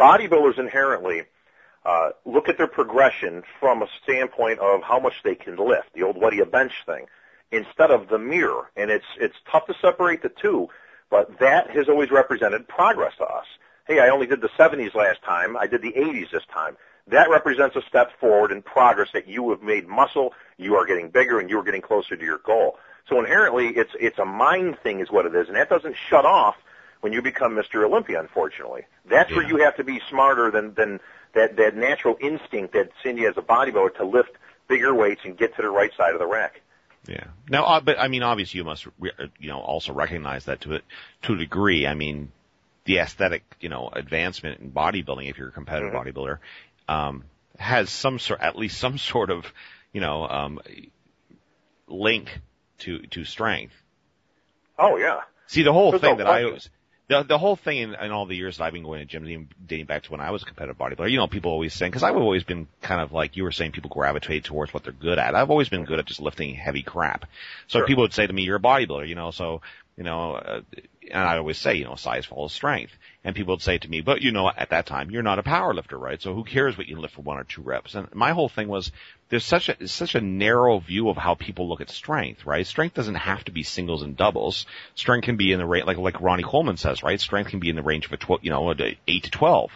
[0.00, 1.24] Bodybuilders inherently
[1.84, 6.02] uh, look at their progression from a standpoint of how much they can lift, the
[6.02, 7.06] old what do you bench thing,
[7.52, 8.70] instead of the mirror.
[8.76, 10.68] And it's it's tough to separate the two,
[11.10, 13.46] but that has always represented progress to us.
[13.86, 15.56] Hey, I only did the 70s last time.
[15.56, 16.76] I did the 80s this time.
[17.10, 21.10] That represents a step forward in progress that you have made muscle, you are getting
[21.10, 22.78] bigger, and you are getting closer to your goal.
[23.08, 26.26] So inherently, it's it's a mind thing, is what it is, and that doesn't shut
[26.26, 26.56] off
[27.00, 27.84] when you become Mr.
[27.84, 28.20] Olympia.
[28.20, 31.00] Unfortunately, that's where you have to be smarter than than
[31.34, 34.32] that that natural instinct that Cindy has as a bodybuilder to lift
[34.68, 36.60] bigger weights and get to the right side of the rack.
[37.06, 37.24] Yeah.
[37.48, 40.74] Now, uh, but I mean, obviously, you must, uh, you know, also recognize that to
[40.74, 40.84] it
[41.22, 41.86] to a degree.
[41.86, 42.32] I mean,
[42.84, 46.08] the aesthetic, you know, advancement in bodybuilding, if you're a competitive mm-hmm.
[46.08, 46.38] bodybuilder,
[46.88, 47.24] um,
[47.58, 49.44] has some sort, at least some sort of,
[49.92, 50.60] you know, um,
[51.86, 52.40] link
[52.78, 53.74] to to strength.
[54.78, 55.20] Oh yeah.
[55.46, 56.26] See the whole There's thing that.
[56.26, 56.70] I always
[57.08, 59.28] the the whole thing in, in all the years that I've been going to gyms,
[59.28, 61.90] even dating back to when I was a competitive bodybuilder, you know, people always saying
[61.90, 64.92] because I've always been kind of like you were saying, people gravitate towards what they're
[64.92, 65.34] good at.
[65.34, 67.24] I've always been good at just lifting heavy crap.
[67.66, 67.86] So sure.
[67.86, 69.62] people would say to me, "You're a bodybuilder," you know, so
[69.96, 70.60] you know, uh,
[71.10, 72.96] and I always say, you know, size follows strength.
[73.24, 75.42] And people would say to me, but you know, at that time, you're not a
[75.42, 76.20] power lifter, right?
[76.20, 77.94] So who cares what you lift for one or two reps?
[77.94, 78.92] And my whole thing was,
[79.28, 82.66] there's such a, such a narrow view of how people look at strength, right?
[82.66, 84.66] Strength doesn't have to be singles and doubles.
[84.94, 87.20] Strength can be in the range, like, like Ronnie Coleman says, right?
[87.20, 89.70] Strength can be in the range of a 12, you know, 8 to 12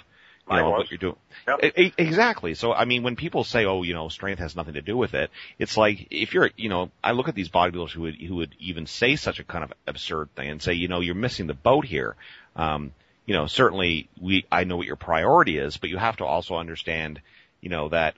[0.56, 1.16] you know, what you're doing.
[1.46, 1.92] Yep.
[1.98, 2.54] exactly.
[2.54, 5.14] So, I mean, when people say, oh, you know, strength has nothing to do with
[5.14, 8.36] it, it's like, if you're, you know, I look at these bodybuilders who would, who
[8.36, 11.46] would even say such a kind of absurd thing and say, you know, you're missing
[11.46, 12.16] the boat here.
[12.56, 12.92] Um,
[13.26, 16.56] you know, certainly we, I know what your priority is, but you have to also
[16.56, 17.20] understand,
[17.60, 18.14] you know, that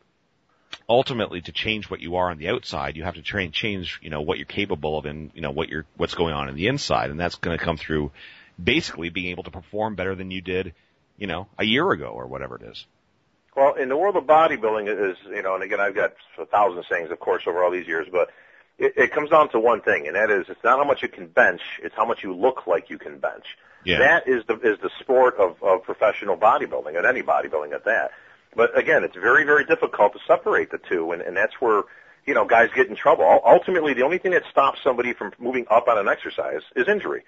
[0.89, 4.01] ultimately to change what you are on the outside, you have to try and change,
[4.03, 6.55] you know, what you're capable of and, you know, what you're, what's going on in
[6.55, 7.11] the inside.
[7.11, 8.11] And that's going to come through
[8.63, 10.75] basically being able to perform better than you did
[11.17, 12.85] you know, a year ago or whatever it is.
[13.57, 16.85] Well, in the world of bodybuilding is, you know, and again, I've got a thousand
[16.91, 18.31] sayings, of course, over all these years, but
[18.79, 21.09] it, it comes down to one thing, and that is it's not how much you
[21.09, 23.45] can bench, it's how much you look like you can bench.
[23.85, 23.99] Yeah.
[23.99, 28.11] That is the is the sport of, of professional bodybuilding, and any bodybuilding at that.
[28.57, 31.83] But again, it's very, very difficult to separate the two, and, and that's where,
[32.25, 33.41] you know, guys get in trouble.
[33.45, 37.25] Ultimately, the only thing that stops somebody from moving up on an exercise is injury.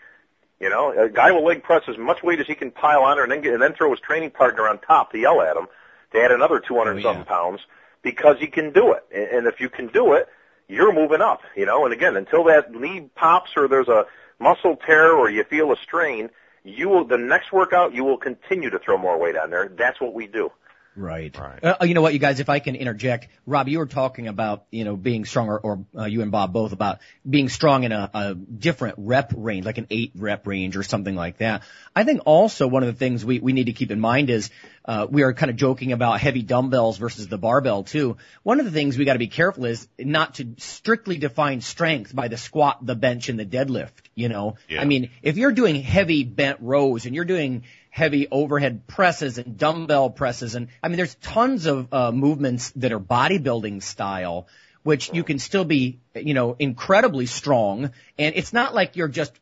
[0.60, 3.18] You know, a guy will leg press as much weight as he can pile on
[3.18, 5.56] her, and then get, and then throw his training partner on top to yell at
[5.56, 5.66] him
[6.12, 7.02] to add another 200 oh, yeah.
[7.02, 7.60] something pounds
[8.02, 9.04] because he can do it.
[9.14, 10.28] And, and if you can do it,
[10.68, 11.42] you're moving up.
[11.56, 14.06] You know, and again, until that knee pops or there's a
[14.38, 16.30] muscle tear or you feel a strain,
[16.64, 19.68] you will the next workout you will continue to throw more weight on there.
[19.68, 20.50] That's what we do.
[20.96, 21.36] Right.
[21.38, 21.62] right.
[21.62, 24.64] Uh, you know what, you guys, if I can interject, Rob, you were talking about,
[24.70, 28.10] you know, being stronger, or uh, you and Bob both about being strong in a,
[28.14, 31.62] a different rep range, like an eight rep range or something like that.
[31.94, 34.50] I think also one of the things we, we need to keep in mind is,
[34.86, 38.16] uh, we are kind of joking about heavy dumbbells versus the barbell too.
[38.42, 42.14] One of the things we got to be careful is not to strictly define strength
[42.14, 43.90] by the squat, the bench, and the deadlift.
[44.14, 44.80] You know, yeah.
[44.80, 47.64] I mean, if you're doing heavy bent rows and you're doing
[47.96, 50.54] heavy overhead presses and dumbbell presses.
[50.54, 54.48] And I mean, there's tons of uh, movements that are bodybuilding style,
[54.82, 57.92] which you can still be, you know, incredibly strong.
[58.18, 59.32] And it's not like you're just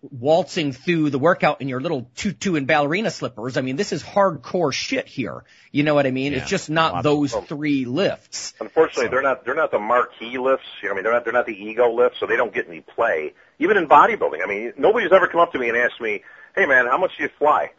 [0.00, 3.56] waltzing through the workout in your little tutu and ballerina slippers.
[3.56, 5.42] I mean, this is hardcore shit here.
[5.72, 6.34] You know what I mean?
[6.34, 8.54] Yeah, it's just not those three lifts.
[8.60, 9.10] Unfortunately, so.
[9.10, 10.66] they're not they're not the marquee lifts.
[10.80, 12.68] You know, I mean, they're not they're not the ego lifts, so they don't get
[12.68, 13.34] any play.
[13.58, 16.22] Even in bodybuilding, I mean, nobody's ever come up to me and asked me,
[16.54, 17.72] "Hey, man, how much do you fly?"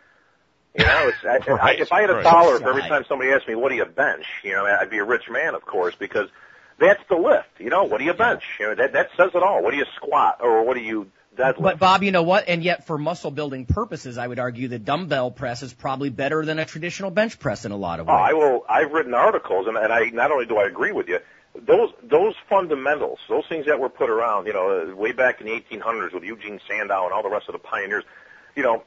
[0.77, 3.47] You know, it's, right, I, if I had a dollar for every time somebody asked
[3.47, 4.25] me, what do you bench?
[4.43, 6.29] You know, I'd be a rich man, of course, because
[6.79, 7.47] that's the lift.
[7.59, 8.43] You know, what do you bench?
[8.59, 9.63] You know, that, that says it all.
[9.63, 11.61] What do you squat or what do you deadlift?
[11.61, 12.49] But Bob, you know what?
[12.49, 16.43] And yet for muscle building purposes, I would argue the dumbbell press is probably better
[16.45, 18.17] than a traditional bench press in a lot of ways.
[18.17, 21.07] Oh, I will, I've written articles and, and I, not only do I agree with
[21.07, 21.19] you,
[21.65, 25.53] those those fundamentals, those things that were put around, you know, way back in the
[25.53, 28.03] 1800s with Eugene Sandow and all the rest of the pioneers,
[28.57, 28.83] you know,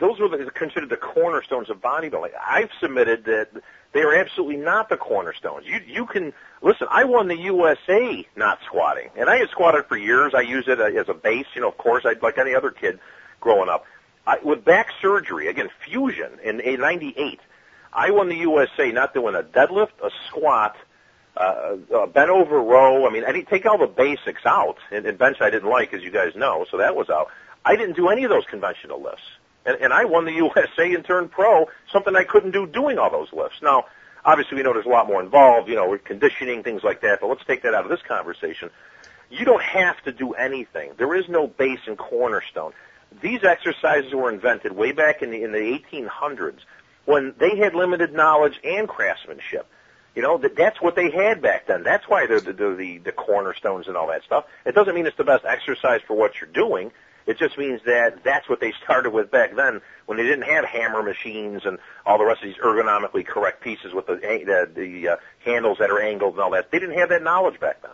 [0.00, 2.30] those were the, considered the cornerstones of bodybuilding.
[2.42, 3.50] I've submitted that
[3.92, 5.66] they are absolutely not the cornerstones.
[5.66, 6.86] You you can listen.
[6.90, 10.32] I won the USA not squatting, and I had squatted for years.
[10.34, 11.68] I use it as a base, you know.
[11.68, 12.98] Of course, I like any other kid
[13.40, 13.84] growing up.
[14.26, 17.40] I, with back surgery, again, fusion in '98,
[17.92, 20.76] I won the USA not doing a deadlift, a squat,
[21.36, 23.06] uh, a bent over row.
[23.06, 25.92] I mean, I didn't take all the basics out, and, and bench I didn't like,
[25.92, 27.28] as you guys know, so that was out.
[27.64, 29.24] I didn't do any of those conventional lifts
[29.66, 33.10] and, and I won the USA and turned pro, something I couldn't do doing all
[33.10, 33.58] those lifts.
[33.62, 33.84] Now,
[34.24, 37.20] obviously we know there's a lot more involved, you know, with conditioning, things like that,
[37.20, 38.70] but let's take that out of this conversation.
[39.30, 40.92] You don't have to do anything.
[40.98, 42.72] There is no base and cornerstone.
[43.20, 46.60] These exercises were invented way back in the, in the 1800s
[47.04, 49.66] when they had limited knowledge and craftsmanship.
[50.14, 51.84] You know, that, that's what they had back then.
[51.84, 54.44] That's why they're the, the, the cornerstones and all that stuff.
[54.66, 56.90] It doesn't mean it's the best exercise for what you're doing.
[57.26, 60.64] It just means that that's what they started with back then when they didn't have
[60.64, 65.08] hammer machines and all the rest of these ergonomically correct pieces with the the, the
[65.08, 66.70] uh, handles that are angled and all that.
[66.70, 67.92] They didn't have that knowledge back then.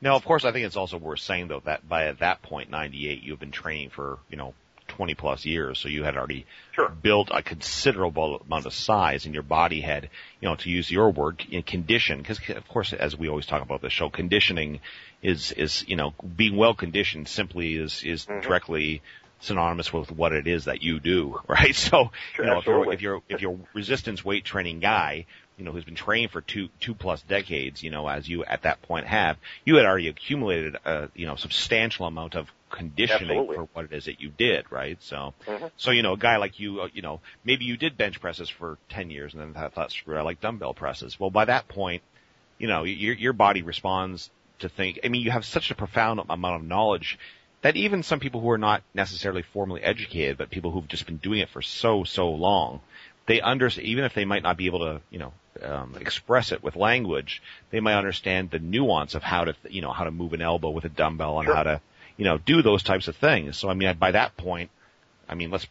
[0.00, 2.70] Now, of course, I think it's also worth saying though that by at that point,
[2.70, 4.54] 98, you've been training for you know
[4.96, 6.88] 20 plus years, so you had already sure.
[6.88, 10.08] built a considerable amount of size, and your body had,
[10.40, 12.18] you know, to use your word, in condition.
[12.18, 14.80] Because of course, as we always talk about the show, conditioning
[15.22, 18.40] is is you know being well conditioned simply is is mm-hmm.
[18.40, 19.02] directly
[19.40, 21.74] synonymous with what it is that you do, right?
[21.74, 25.26] So, Sure, you know, if you're, if you're, if you're resistance weight training guy,
[25.58, 28.62] you know, who's been trained for two, two plus decades, you know, as you at
[28.62, 33.56] that point have, you had already accumulated a, you know, substantial amount of conditioning Absolutely.
[33.56, 34.98] for what it is that you did, right?
[35.00, 35.70] So, Mhm.
[35.76, 38.48] so, you know, a guy like you, uh, you know, maybe you did bench presses
[38.48, 41.18] for 10 years and then thought, thought screw it, I like dumbbell presses.
[41.18, 42.02] Well, by that point,
[42.58, 46.20] you know, your, your body responds to think, I mean, you have such a profound
[46.28, 47.18] amount of knowledge
[47.62, 51.16] that even some people who are not necessarily formally educated, but people who've just been
[51.16, 52.80] doing it for so, so long,
[53.26, 56.62] they understand, even if they might not be able to, you know, um, express it
[56.62, 60.32] with language, they might understand the nuance of how to, you know, how to move
[60.32, 61.54] an elbow with a dumbbell and Sure.
[61.56, 61.80] how to,
[62.16, 63.56] you know, do those types of things.
[63.56, 64.70] So I mean, by that point,
[65.28, 65.66] I mean, let's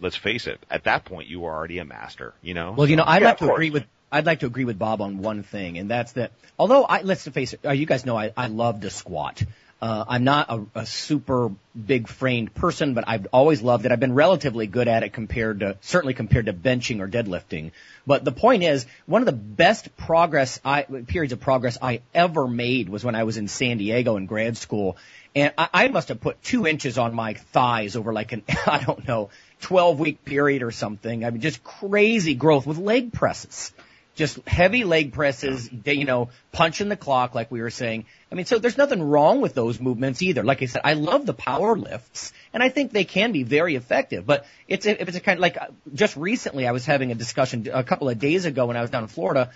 [0.00, 0.64] let's face it.
[0.70, 2.34] At that point, you are already a master.
[2.42, 2.72] You know.
[2.76, 5.00] Well, you know, I'd Yeah, like to agree with I'd like to agree with Bob
[5.02, 6.32] on one thing, and that's that.
[6.58, 9.42] Although I let's face it, uh, you guys know I, I love to squat.
[9.80, 13.92] Uh, I'm not a, a super big framed person, but I've always loved it.
[13.92, 17.72] I've been relatively good at it compared to certainly compared to benching or deadlifting.
[18.06, 22.48] But the point is, one of the best progress I periods of progress I ever
[22.48, 24.96] made was when I was in San Diego in grad school,
[25.34, 28.82] and I, I must have put two inches on my thighs over like an I
[28.82, 29.28] don't know
[29.60, 31.22] 12 week period or something.
[31.22, 33.74] I mean, just crazy growth with leg presses
[34.16, 38.06] just heavy leg presses, you know, punching the clock like we were saying.
[38.32, 40.42] I mean, so there's nothing wrong with those movements either.
[40.42, 43.76] Like I said, I love the power lifts and I think they can be very
[43.76, 45.58] effective, but it's, if it's a kind of like
[45.94, 48.90] just recently I was having a discussion a couple of days ago when I was
[48.90, 49.50] down in Florida,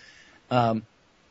[0.50, 0.82] um,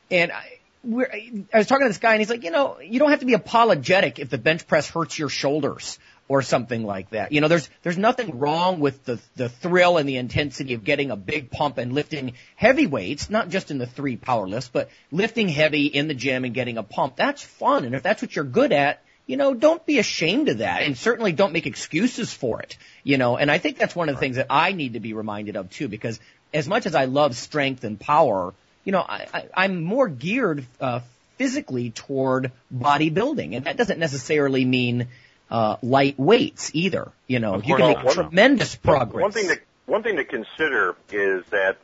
[0.09, 1.11] and I, we're,
[1.53, 3.25] I was talking to this guy and he's like, you know, you don't have to
[3.25, 5.99] be apologetic if the bench press hurts your shoulders
[6.30, 7.32] or something like that.
[7.32, 11.09] You know, there's, there's nothing wrong with the, the thrill and the intensity of getting
[11.09, 14.89] a big pump and lifting heavy weights, not just in the three power lifts, but
[15.11, 17.15] lifting heavy in the gym and getting a pump.
[17.15, 17.84] That's fun.
[17.84, 20.95] And if that's what you're good at, you know, don't be ashamed of that and
[20.95, 24.19] certainly don't make excuses for it, you know, and I think that's one of the
[24.19, 26.19] things that I need to be reminded of too, because
[26.53, 28.53] as much as I love strength and power,
[28.86, 31.01] you know, I, I, I'm more geared, uh,
[31.39, 33.55] physically toward bodybuilding.
[33.55, 35.07] And that doesn't necessarily mean,
[35.49, 37.11] uh, light weights either.
[37.27, 39.23] You know, Of you course can make tremendous progress.
[39.23, 41.77] One thing to one thing to consider is that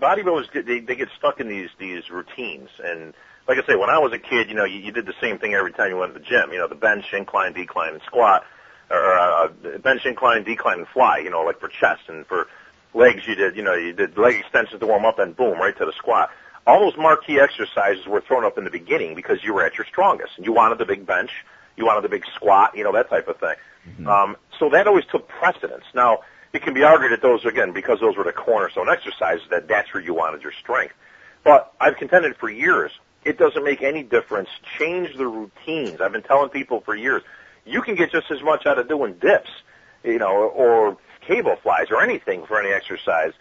[0.00, 3.14] bodybuilders get- they, they get stuck in these these routines and
[3.48, 5.38] like I say, when I was a kid, you know, you, you did the same
[5.38, 6.50] thing every time you went to the gym.
[6.52, 8.44] You know, the bench, incline, decline, and squat,
[8.90, 9.48] or uh,
[9.82, 11.18] bench, incline, decline, and fly.
[11.18, 12.48] You know, like for chest and for
[12.92, 15.76] legs, you did, you know, you did leg extensions to warm up, and boom, right
[15.78, 16.30] to the squat.
[16.66, 19.86] All those marquee exercises were thrown up in the beginning because you were at your
[19.86, 21.30] strongest, and you wanted the big bench,
[21.76, 23.54] you wanted the big squat, you know, that type of thing.
[24.08, 25.84] Um, so that always took precedence.
[25.94, 26.20] Now,
[26.52, 29.92] it can be argued that those, again, because those were the cornerstone exercises, that that's
[29.94, 30.94] where you wanted your strength.
[31.44, 32.90] But I've contended for years,
[33.24, 34.48] it doesn't make any difference.
[34.78, 36.00] Change the routines.
[36.00, 37.22] I've been telling people for years,
[37.64, 39.50] you can get just as much out of doing dips,
[40.02, 43.32] you know, or cable flies or anything for any exercise.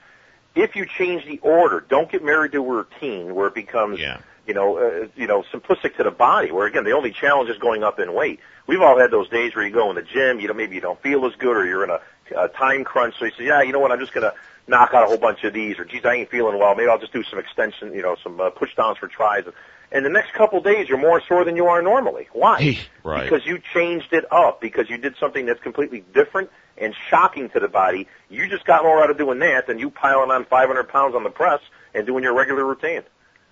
[0.55, 4.19] If you change the order, don't get married to a routine where it becomes, Yeah.
[4.47, 6.51] You know, uh, you know, simplistic to the body.
[6.51, 8.39] Where again, the only challenge is going up in weight.
[8.67, 10.81] We've all had those days where you go in the gym, you know, maybe you
[10.81, 11.99] don't feel as good, or you're in a,
[12.37, 13.15] a time crunch.
[13.19, 14.33] So you say, yeah, you know what, I'm just gonna
[14.67, 16.75] knock out a whole bunch of these, or geez, I ain't feeling well.
[16.75, 19.45] Maybe I'll just do some extension, you know, some uh, push downs for tries.
[19.91, 22.27] And the next couple days, you're more sore than you are normally.
[22.33, 22.79] Why?
[23.03, 23.23] Right.
[23.23, 24.59] Because you changed it up.
[24.59, 28.07] Because you did something that's completely different and shocking to the body.
[28.29, 31.23] You just got more out of doing that than you piling on 500 pounds on
[31.23, 31.61] the press
[31.93, 33.03] and doing your regular routine.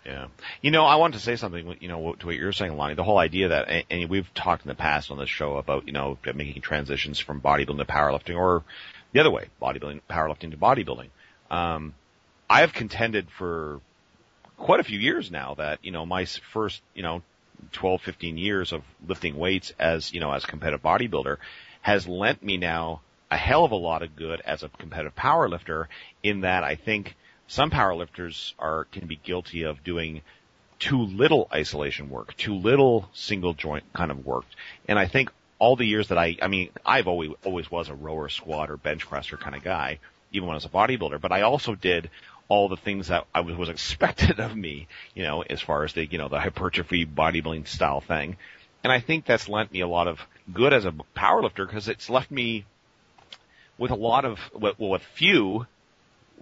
[0.06, 0.28] Yeah.
[0.62, 2.96] You know, I wanted to say something, you know, to what you're saying, Lonnie.
[2.96, 5.88] The whole idea that, and- and we've talked in the past on this show about,
[5.88, 8.64] you know, making transitions from bodybuilding to powerlifting or
[9.14, 11.10] the other way, bodybuilding, powerlifting to bodybuilding.
[11.50, 11.94] Um,
[12.50, 13.80] I have contended for
[14.58, 17.22] quite a few years now that, you know, my first, you know,
[17.72, 21.38] 12, 15 years of lifting weights as, you know, as competitive bodybuilder
[21.82, 23.02] has lent me now
[23.32, 25.88] a hell of a lot of good as a competitive powerlifter
[26.22, 27.16] in that I think
[27.48, 30.22] some powerlifters are, can be guilty of doing
[30.80, 34.46] too little isolation work, too little single joint kind of work.
[34.88, 37.96] And I think all the years that I, I mean, I've always, always was a
[37.96, 40.00] rower, squat, or bench presser kind of guy,
[40.32, 42.10] even when I was a bodybuilder, but I also did
[42.50, 45.94] all the things that I was, was expected of me, you know, as far as
[45.94, 48.38] the, you know, the hypertrophy bodybuilding style thing.
[48.84, 50.20] And I think that's lent me a lot of
[50.52, 52.66] good as a powerlifter because it's left me
[53.78, 55.66] with a lot of, well, with few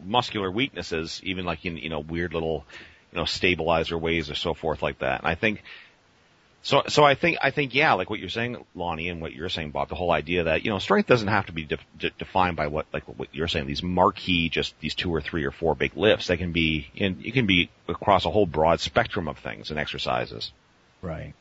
[0.04, 2.66] muscular weaknesses, even like in, you know, weird little,
[3.12, 5.20] you know, stabilizer ways or so forth like that.
[5.20, 5.64] And I think,
[6.64, 9.50] so, so I think, I think, yeah, like what you're saying, Lonnie, and what you're
[9.50, 12.12] saying, Bob, the whole idea that, you know, strength doesn't have to be de- de-
[12.12, 15.52] defined by what, like what you're saying, these marquee, just these two or three or
[15.52, 16.28] four big lifts.
[16.28, 19.80] They can be, in, it can be across a whole broad spectrum of things and
[19.80, 20.52] exercises.
[21.02, 21.34] Right.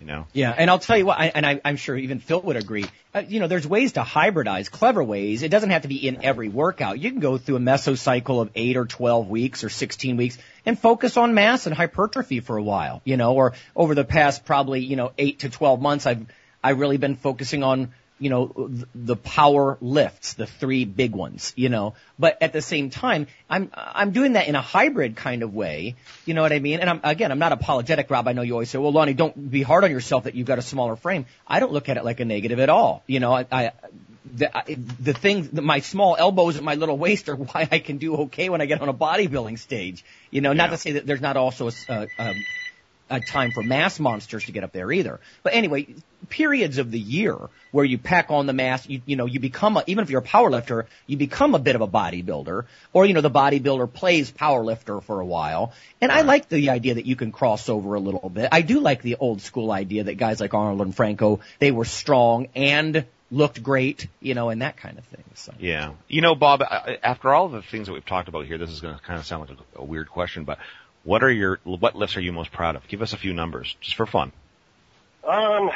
[0.00, 0.26] You know.
[0.34, 2.84] Yeah, and I'll tell you what, I, and I, I'm sure even Phil would agree.
[3.14, 5.42] Uh, you know, there's ways to hybridize, clever ways.
[5.42, 6.98] It doesn't have to be in every workout.
[6.98, 10.36] You can go through a mesocycle of eight or 12 weeks or 16 weeks
[10.66, 13.00] and focus on mass and hypertrophy for a while.
[13.04, 16.26] You know, or over the past probably you know eight to 12 months, I've
[16.62, 21.68] I've really been focusing on you know, the power lifts, the three big ones, you
[21.68, 25.52] know, but at the same time, I'm, I'm doing that in a hybrid kind of
[25.52, 25.96] way.
[26.24, 26.80] You know what I mean?
[26.80, 28.26] And I'm, again, I'm not apologetic, Rob.
[28.26, 30.58] I know you always say, well, Lonnie, don't be hard on yourself that you've got
[30.58, 31.26] a smaller frame.
[31.46, 33.02] I don't look at it like a negative at all.
[33.06, 33.72] You know, I, I
[34.34, 37.80] the, I, the thing, that my small elbows and my little waist are why I
[37.80, 40.04] can do okay when I get on a bodybuilding stage.
[40.30, 42.34] You know, not to say that there's not also a, a, a
[43.08, 45.20] a time for mass monsters to get up there either.
[45.42, 45.86] But anyway,
[46.28, 47.36] periods of the year
[47.70, 50.20] where you pack on the mass, you, you know, you become a, even if you're
[50.20, 53.92] a power lifter, you become a bit of a bodybuilder, or you know, the bodybuilder
[53.92, 55.72] plays power lifter for a while.
[56.00, 58.48] And I like the idea that you can cross over a little bit.
[58.52, 61.84] I do like the old school idea that guys like Arnold and Franco, they were
[61.84, 65.24] strong and looked great, you know, and that kind of thing.
[65.34, 65.52] So.
[65.58, 65.92] Yeah.
[66.08, 68.94] You know, Bob, after all the things that we've talked about here, this is going
[68.94, 70.58] to kind of sound like a, a weird question, but
[71.06, 72.86] what are your what lifts are you most proud of?
[72.88, 74.32] Give us a few numbers, just for fun.
[75.22, 75.70] Um,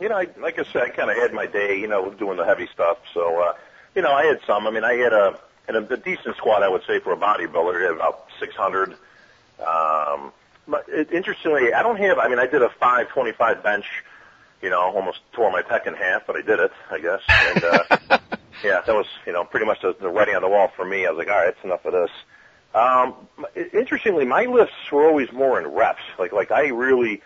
[0.00, 2.36] you know, I, like I said, I kind of had my day, you know, doing
[2.36, 2.98] the heavy stuff.
[3.12, 3.54] So, uh,
[3.94, 4.66] you know, I had some.
[4.66, 5.38] I mean, I had a,
[5.68, 7.80] and a, a decent squat, I would say, for a bodybuilder.
[7.80, 8.96] I had about 600.
[9.60, 10.32] Um,
[10.66, 12.18] but it, interestingly, I don't have.
[12.18, 13.86] I mean, I did a 525 bench.
[14.62, 17.20] You know, almost tore my pec in half, but I did it, I guess.
[17.28, 18.18] And uh,
[18.64, 21.06] yeah, that was, you know, pretty much the, the writing on the wall for me.
[21.06, 22.10] I was like, all right, that's enough of this.
[22.74, 23.14] Um,
[23.72, 26.02] interestingly, my lifts were always more in reps.
[26.18, 27.22] Like, like I really,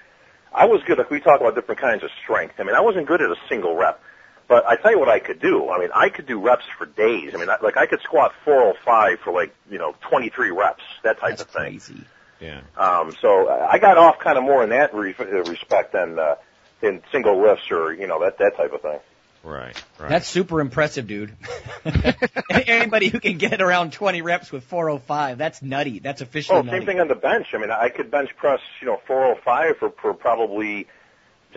[0.59, 0.99] I was good.
[0.99, 2.55] Like we talk about different kinds of strength.
[2.59, 4.03] I mean, I wasn't good at a single rep,
[4.49, 5.71] but I tell you what I could do.
[5.71, 7.31] I mean, I could do reps for days.
[7.33, 11.21] I mean, I, like I could squat 405 for like you know 23 reps, that
[11.21, 11.79] type That's of thing.
[11.79, 12.05] crazy.
[12.41, 12.61] Yeah.
[12.77, 16.37] Um, so I got off kind of more in that re- respect than uh,
[16.83, 18.99] in single lifts or you know that that type of thing.
[19.49, 19.83] Right.
[19.99, 20.09] Right.
[20.11, 21.35] That's super impressive, dude.
[22.51, 26.01] Anybody who can get around 20 reps with 405, that's nutty.
[26.01, 26.79] That's officially Oh, nutty.
[26.79, 27.49] same thing on the bench.
[27.55, 30.87] I mean, I could bench press, you know, 405 for, for probably,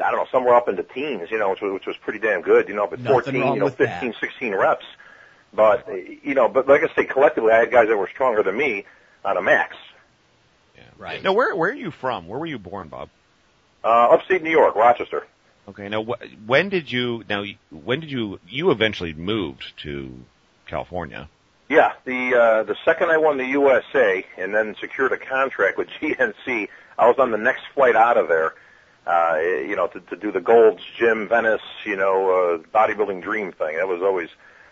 [0.01, 2.41] I don't know, somewhere up into teens, you know, which was, which was pretty damn
[2.41, 4.19] good, you know, but Nothing 14, you know, with 15, that.
[4.19, 4.85] 16 reps.
[5.53, 5.85] But,
[6.23, 8.85] you know, but like I say, collectively, I had guys that were stronger than me
[9.25, 9.75] on a max.
[10.77, 10.83] yeah.
[10.97, 11.21] Right.
[11.21, 12.27] Now, where where are you from?
[12.29, 13.09] Where were you born, Bob?
[13.83, 15.25] Uh, upstate New York, Rochester.
[15.69, 15.87] Okay.
[15.89, 17.23] Now, wh- when did you?
[17.29, 18.39] Now, when did you?
[18.47, 20.11] You eventually moved to
[20.67, 21.29] California.
[21.69, 25.87] Yeah, the uh, the second I won the USA and then secured a contract with
[26.01, 28.53] GNC, I was on the next flight out of there.
[29.07, 33.51] Uh, you know, to, to do the Gold's Gym Venice, you know, uh, bodybuilding dream
[33.51, 33.77] thing.
[33.77, 34.29] That was always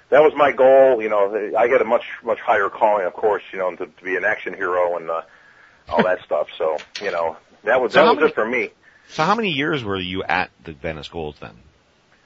[0.10, 1.02] that was my goal.
[1.02, 4.04] You know, I had a much much higher calling, of course, you know, to, to
[4.04, 5.22] be an action hero and uh,
[5.88, 6.50] all that stuff.
[6.58, 8.70] So, you know, that was So that was many- it for me.
[9.12, 11.56] So, how many years were you at the Venice Golds then?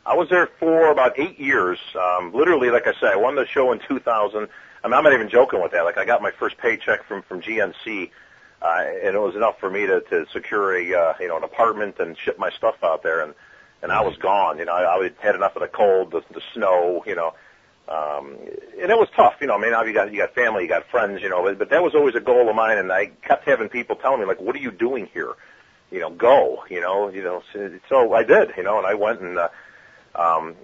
[0.06, 1.80] I was there for about eight years.
[1.98, 4.36] Um, literally, like I said, I won the show in 2000.
[4.84, 5.86] I mean, I'm not even joking with that.
[5.86, 8.12] Like, I got my first paycheck from from GNC,
[8.62, 8.66] uh,
[9.02, 12.00] and it was enough for me to to secure a uh, you know an apartment
[12.00, 13.34] and ship my stuff out there, and
[13.82, 14.58] and I was gone.
[14.58, 17.02] You know, I, I had enough of the cold, the, the snow.
[17.08, 17.34] You know,
[17.88, 18.36] um,
[18.82, 19.36] and it was tough.
[19.40, 21.22] You know, I mean, now you got you got family, you got friends.
[21.22, 23.70] You know, but, but that was always a goal of mine, and I kept having
[23.70, 25.34] people telling me like, "What are you doing here?"
[25.94, 26.66] You know, go.
[26.70, 27.44] You know, you know.
[27.88, 28.52] So, I did.
[28.58, 29.38] You know, and I went and.
[29.38, 29.50] Uh,
[30.16, 30.56] um,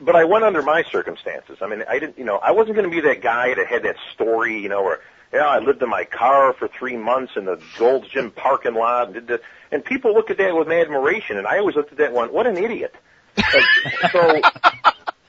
[0.00, 1.58] but I went under my circumstances.
[1.60, 3.82] I mean, I didn't, you know, I wasn't going to be that guy that had
[3.82, 5.00] that story, you know, where,
[5.32, 9.06] yeah, I lived in my car for three months in the Gold's Gym parking lot
[9.06, 9.40] and did this.
[9.70, 12.46] And people look at that with admiration, and I always looked at that one, what
[12.46, 12.94] an idiot.
[13.36, 14.40] Like, so,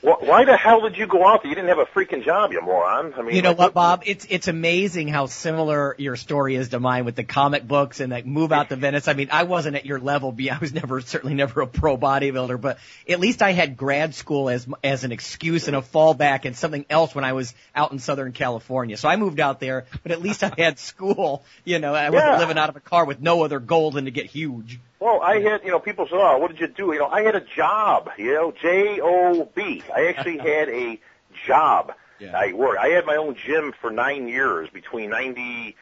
[0.02, 1.48] why the hell did you go out there?
[1.48, 3.14] You didn't have a freaking job, you moron.
[3.14, 4.02] I mean, You know like, what, Bob?
[4.04, 8.10] It's it's amazing how similar your story is to mine with the comic books and
[8.10, 9.06] like move out to Venice.
[9.06, 10.36] I mean, I wasn't at your level.
[10.50, 12.78] I was never certainly never a pro bodybuilder, but
[13.08, 16.84] at least I had grad school as as an excuse and a fallback and something
[16.90, 18.96] else when I was out in Southern California.
[18.96, 21.44] So I moved out there, but at least I had school.
[21.64, 22.38] You know, I wasn't Yeah.
[22.38, 24.80] living out of a car with no other goal than to get huge.
[25.02, 27.22] Well, I had, you know, people said, "Oh, what did you do?" You know, I
[27.22, 28.10] had a job.
[28.16, 29.82] You know, J O B.
[29.92, 31.00] I actually had a
[31.44, 31.92] job.
[32.20, 32.38] Yeah.
[32.38, 32.78] I worked.
[32.78, 35.74] I had my own gym for nine years between ninety,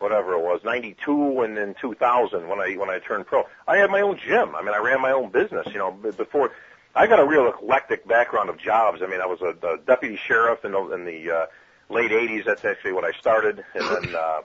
[0.00, 3.44] whatever it was, ninety two and then two thousand when I when I turned pro.
[3.68, 4.56] I had my own gym.
[4.56, 5.68] I mean, I ran my own business.
[5.68, 6.50] You know, before
[6.96, 9.02] I got a real eclectic background of jobs.
[9.02, 11.46] I mean, I was a, a deputy sheriff in the, in the uh,
[11.90, 12.44] late '80s.
[12.44, 14.16] That's actually what I started, and then.
[14.16, 14.40] uh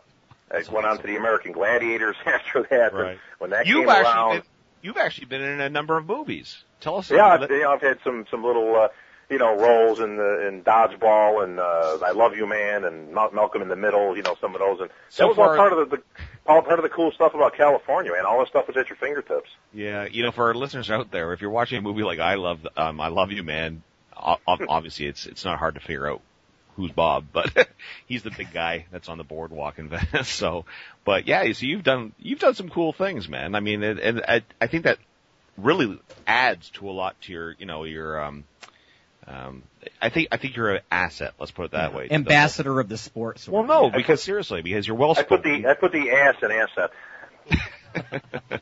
[0.51, 2.93] I went on to the American Gladiators after that.
[2.93, 3.19] Right.
[3.37, 4.43] When that You've came actually around, been,
[4.81, 6.63] you've actually been in a number of movies.
[6.81, 7.11] Tell us.
[7.11, 8.87] yeah, about I've, you know, I've had some some little uh,
[9.29, 13.61] you know, roles in the in dodgeball and uh, I Love You Man and Malcolm
[13.61, 14.17] in the Middle.
[14.17, 16.03] You know, some of those, and So that was all part of the, the
[16.47, 18.25] all part of the cool stuff about California, man.
[18.25, 19.49] All this stuff was at your fingertips.
[19.71, 22.35] Yeah, you know, for our listeners out there, if you're watching a movie like I
[22.35, 23.83] Love, um, I Love You, Man,
[24.17, 26.21] obviously it's it's not hard to figure out
[26.79, 27.51] who's Bob, but
[28.07, 30.29] he's the big guy that's on the boardwalk in Venice.
[30.29, 30.65] So,
[31.03, 33.53] but yeah, so you've done you've done some cool things, man.
[33.55, 34.97] I mean, and, and I, I think that
[35.57, 38.45] really adds to a lot to your, you know, your um,
[39.27, 39.63] um,
[40.01, 41.33] I think I think you're an asset.
[41.39, 42.03] Let's put it that way.
[42.03, 43.39] to the- Ambassador of the sport.
[43.39, 45.61] sort Well, no, because seriously, because you're well I put spoken.
[45.63, 46.91] the I put the ass in asset.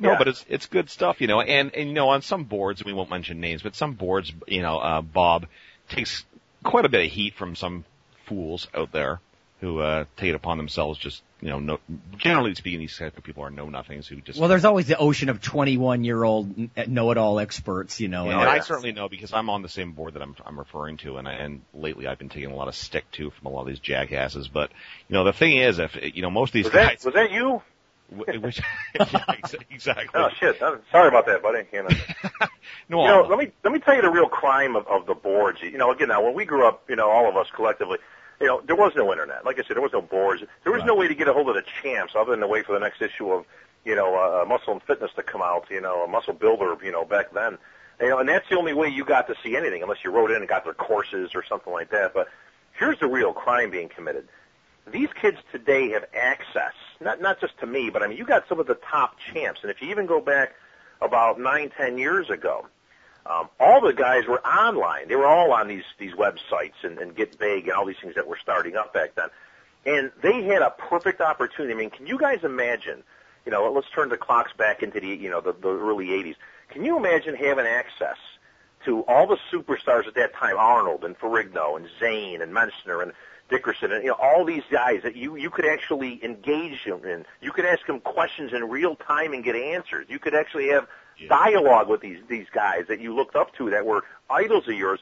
[0.00, 0.18] No, Yeah.
[0.18, 1.40] but it's it's good stuff, you know.
[1.40, 4.62] And and you know, on some boards, we won't mention names, but some boards, you
[4.62, 5.46] know, uh, Bob
[5.88, 6.24] takes
[6.68, 7.84] quite a bit of heat from some
[8.26, 9.20] fools out there
[9.60, 10.98] who uh, take it upon themselves.
[10.98, 11.78] Just you know, no,
[12.16, 14.38] generally speaking, these type of people are know nothings who just.
[14.38, 18.24] Well, there's always the ocean of 21 year old know-it-all experts, you know.
[18.24, 20.58] and, and and I certainly know because I'm on the same board that I'm I'm
[20.58, 23.46] referring to, and I, and lately I've been taking a lot of stick too from
[23.46, 24.48] a lot of these jackasses.
[24.48, 24.70] But
[25.08, 27.14] you know, the thing is, if you know, most of these Was guys, that was
[27.14, 27.62] that you?
[28.40, 28.60] which,
[28.94, 29.34] yeah,
[29.70, 30.08] exactly.
[30.14, 30.62] Oh shit!
[30.62, 31.64] I'm sorry about that, buddy.
[31.72, 31.88] You know.
[32.88, 35.14] no, You know, let me let me tell you the real crime of, of the
[35.14, 35.60] boards.
[35.62, 37.98] You know, again, now when we grew up, you know, all of us collectively,
[38.40, 39.44] you know, there was no internet.
[39.44, 40.42] Like I said, there was no boards.
[40.64, 42.64] There was no way to get a hold of the champs other than to wait
[42.64, 43.44] for the next issue of,
[43.84, 45.66] you know, uh, Muscle and Fitness to come out.
[45.70, 46.76] You know, a Muscle Builder.
[46.82, 47.58] You know, back then.
[48.00, 50.30] You know, and that's the only way you got to see anything, unless you wrote
[50.30, 52.14] in and got their courses or something like that.
[52.14, 52.28] But
[52.78, 54.28] here's the real crime being committed.
[54.90, 58.48] These kids today have access, not not just to me, but I mean, you got
[58.48, 60.54] some of the top champs, and if you even go back
[61.00, 62.66] about nine, ten years ago,
[63.26, 65.08] um, all the guys were online.
[65.08, 68.14] They were all on these these websites and, and Get Big and all these things
[68.14, 69.28] that were starting up back then.
[69.86, 71.74] And they had a perfect opportunity.
[71.74, 73.02] I mean, can you guys imagine?
[73.46, 76.36] You know, let's turn the clocks back into the you know the, the early '80s.
[76.70, 78.16] Can you imagine having access
[78.84, 83.12] to all the superstars at that time, Arnold and Ferrigno and Zane and Mentzer and
[83.50, 87.24] Dickerson and you know all these guys that you you could actually engage them in.
[87.40, 90.06] You could ask them questions in real time and get answers.
[90.08, 90.86] You could actually have
[91.28, 95.00] dialogue with these these guys that you looked up to that were idols of yours,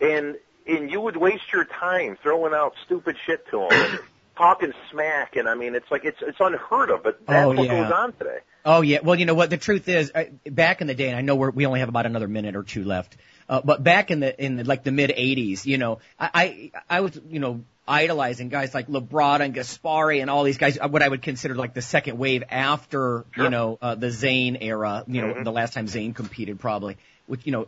[0.00, 3.98] and and you would waste your time throwing out stupid shit to them and
[4.36, 5.36] talking smack.
[5.36, 7.82] And I mean, it's like it's it's unheard of, but that's Oh, what yeah.
[7.82, 8.38] goes on today.
[8.64, 9.00] Oh yeah.
[9.02, 9.50] Well, you know what?
[9.50, 11.88] The truth is, I, back in the day, and I know we're, we only have
[11.88, 13.16] about another minute or two left.
[13.48, 16.96] Uh, but back in the in the, like the mid '80s, you know, I, I
[16.98, 20.78] I was you know idolizing guys like Labrada and Gaspari and all these guys.
[20.80, 24.56] uh, What I would consider like the second wave after you know uh, the Zane
[24.60, 25.04] era.
[25.06, 26.96] You know, the last time Zane competed probably.
[27.26, 27.66] which you know,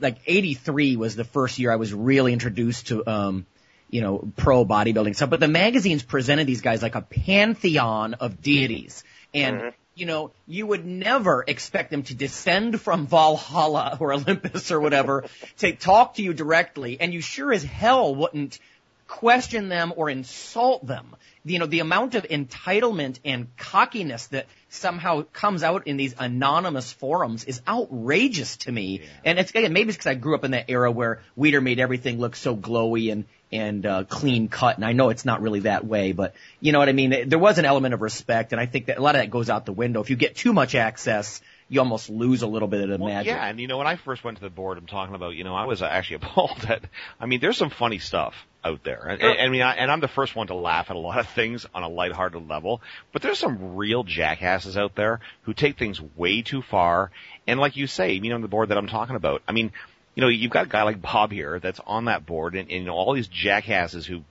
[0.00, 3.46] like '83 was the first year I was really introduced to um
[3.90, 5.30] you know pro bodybuilding stuff.
[5.30, 9.72] But the magazines presented these guys like a pantheon of deities and.
[9.94, 15.24] You know, you would never expect them to descend from Valhalla or Olympus or whatever
[15.58, 18.58] to talk to you directly, and you sure as hell wouldn't
[19.06, 21.14] question them or insult them.
[21.44, 26.90] You know, the amount of entitlement and cockiness that somehow comes out in these anonymous
[26.90, 29.02] forums is outrageous to me.
[29.24, 31.80] And it's again, maybe it's because I grew up in that era where Weider made
[31.80, 35.60] everything look so glowy and and uh, clean cut, and I know it's not really
[35.60, 37.28] that way, but you know what I mean.
[37.28, 39.48] There was an element of respect, and I think that a lot of that goes
[39.48, 40.00] out the window.
[40.02, 43.12] If you get too much access, you almost lose a little bit of the Well,
[43.14, 43.30] magic.
[43.32, 45.44] yeah, and you know, when I first went to the board, I'm talking about, you
[45.44, 46.82] know, I was actually appalled at,
[47.20, 48.34] I mean, there's some funny stuff
[48.64, 49.06] out there.
[49.06, 51.18] And, and, I mean, I, and I'm the first one to laugh at a lot
[51.18, 52.82] of things on a lighthearted level,
[53.12, 57.10] but there's some real jackasses out there who take things way too far.
[57.46, 59.72] And like you say, you know, the board that I'm talking about, I mean,
[60.14, 62.80] you know, you've got a guy like Bob here that's on that board and, and
[62.80, 64.22] you know, all these jackasses who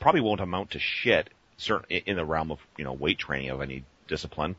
[0.00, 3.60] probably won't amount to shit, certainly in the realm of, you know, weight training of
[3.60, 4.56] any discipline,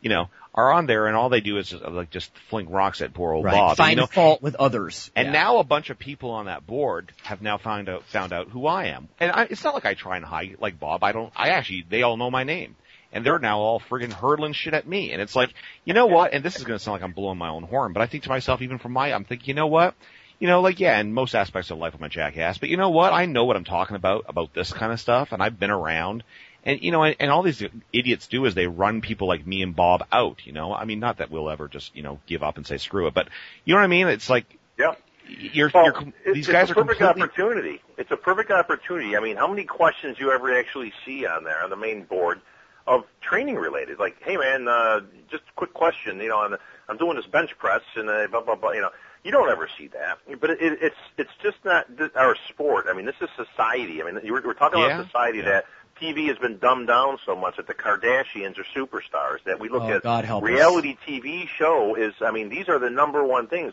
[0.00, 3.00] you know, are on there and all they do is just, like just fling rocks
[3.00, 3.54] at poor old right.
[3.54, 3.70] Bob.
[3.70, 5.10] And, Find you know, fault with others.
[5.16, 5.32] and Yeah.
[5.32, 8.66] now a bunch of people on that board have now found out found out who
[8.66, 9.08] I am.
[9.18, 11.02] And I, it's not like I try and hide like Bob.
[11.04, 11.32] I don't.
[11.34, 12.76] I actually they all know my name,
[13.12, 15.12] and they're now all friggin' hurling shit at me.
[15.12, 15.52] And it's like,
[15.84, 16.32] you know what?
[16.32, 18.24] And this is going to sound like I'm blowing my own horn, but I think
[18.24, 19.94] to myself, even from my, I'm thinking, you know what?
[20.38, 22.58] You know, like yeah, in most aspects of life, I'm a jackass.
[22.58, 23.12] But you know what?
[23.12, 26.24] I know what I'm talking about about this kind of stuff, and I've been around.
[26.64, 29.62] And you know, and, and all these idiots do is they run people like me
[29.62, 30.44] and Bob out.
[30.44, 32.78] You know, I mean, not that we'll ever just you know give up and say
[32.78, 33.28] screw it, but
[33.64, 34.08] you know what I mean?
[34.08, 34.46] It's like
[34.76, 34.94] Yeah.
[35.28, 37.22] you're, Well, you're these it's guys a are perfect completely.
[37.22, 37.80] opportunity.
[37.96, 39.16] It's a perfect opportunity.
[39.16, 42.02] I mean, how many questions do you ever actually see on there on the main
[42.02, 42.40] board
[42.86, 43.98] of training related?
[43.98, 46.20] Like, hey man, uh, just a quick question.
[46.20, 46.56] You know, I'm,
[46.88, 48.72] I'm doing this bench press and uh, blah blah blah.
[48.72, 48.90] You know,
[49.24, 50.18] you don't ever see that.
[50.40, 52.86] But it, it, it's it's just not our sport.
[52.88, 54.02] I mean, this is society.
[54.02, 55.44] I mean, were, we're talking Yeah, about society yeah.
[55.44, 55.64] that.
[56.00, 59.82] TV has been dumbed down so much that the Kardashians are superstars that we look
[59.82, 60.48] Oh, at God help us.
[60.48, 63.72] reality TV show is I mean these are the number one things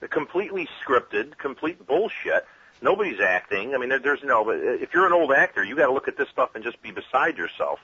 [0.00, 2.46] The completely scripted, complete bullshit.
[2.80, 3.74] Nobody's acting.
[3.74, 4.44] I mean, there, there's no.
[4.44, 6.80] But if you're an old actor, you got to look at this stuff and just
[6.82, 7.78] be beside yourself.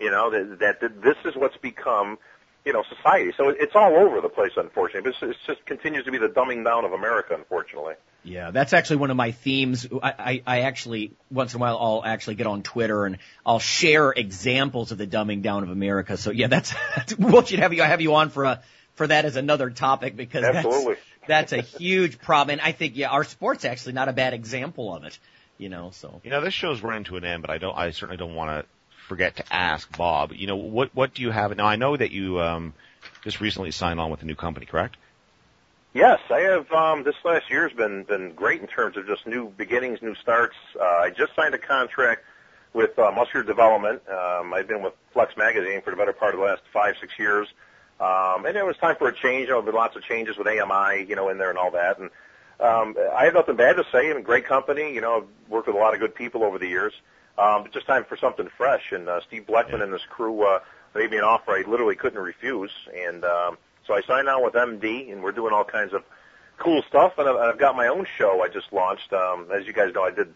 [0.00, 2.18] You know that, that that this is what's become,
[2.64, 3.32] you know, society.
[3.36, 5.12] So it's all over the place, unfortunately.
[5.12, 7.94] But it just continues to be the dumbing down of America, unfortunately.
[8.22, 9.86] Yeah, that's actually one of my themes.
[10.02, 13.58] I, I, I actually once in a while I'll actually get on Twitter and I'll
[13.58, 16.16] share examples of the dumbing down of America.
[16.16, 18.62] So yeah, that's, that's we should have you I have you on for a
[18.94, 20.96] for that as another topic because Absolutely.
[21.26, 22.58] that's that's a huge problem.
[22.58, 25.18] And I think yeah, our sport's actually not a bad example of it.
[25.56, 27.76] You know, so You know, this show's running to an end, but I don't.
[27.76, 28.66] I certainly don't want to
[29.10, 30.32] forget to ask Bob.
[30.32, 31.66] You know, what what do you have now?
[31.66, 32.74] I know that you um,
[33.24, 34.96] just recently signed on with a new company, correct?
[35.92, 36.70] Yes, I have.
[36.70, 40.14] Um, this last year has been been great in terms of just new beginnings, new
[40.14, 40.54] starts.
[40.80, 42.22] Uh, I just signed a contract
[42.72, 44.00] with uh, Muscular Development.
[44.08, 47.18] Um, I've been with Flex Magazine for the better part of the last five, six
[47.18, 47.48] years,
[47.98, 49.48] um, and it was time for a change.
[49.48, 51.98] There have been lots of changes with AMI, you know, in there and all that.
[51.98, 52.10] And
[52.60, 54.08] um, I have nothing bad to say.
[54.08, 54.94] I'm a great company.
[54.94, 56.92] You know, I've worked with a lot of good people over the years.
[57.40, 58.92] Um, but just time for something fresh.
[58.92, 59.84] And uh, Steve Blechman Yeah.
[59.84, 60.60] and his crew uh,
[60.94, 62.70] made me an offer I literally couldn't refuse.
[62.94, 66.02] And um, so I signed on with MD, and we're doing all kinds of
[66.58, 67.14] cool stuff.
[67.18, 69.12] And I've, I've got my own show I just launched.
[69.12, 70.34] Um, as you guys know, I did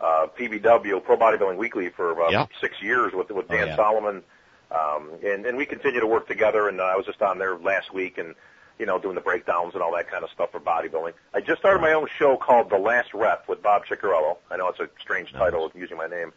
[0.00, 2.46] uh, PBW Pro Bodybuilding Weekly for about Yeah.
[2.60, 3.76] six years with with Oh, Dan yeah.
[3.76, 4.22] Solomon,
[4.70, 6.68] um, and and we continue to work together.
[6.68, 8.34] And uh, I was just on there last week and
[8.78, 11.12] you know doing the breakdowns and all that kind of stuff for bodybuilding.
[11.34, 14.36] I just started my own show called The Last Rep with Bob Cicherillo.
[14.50, 16.32] I know it's a strange title using my name.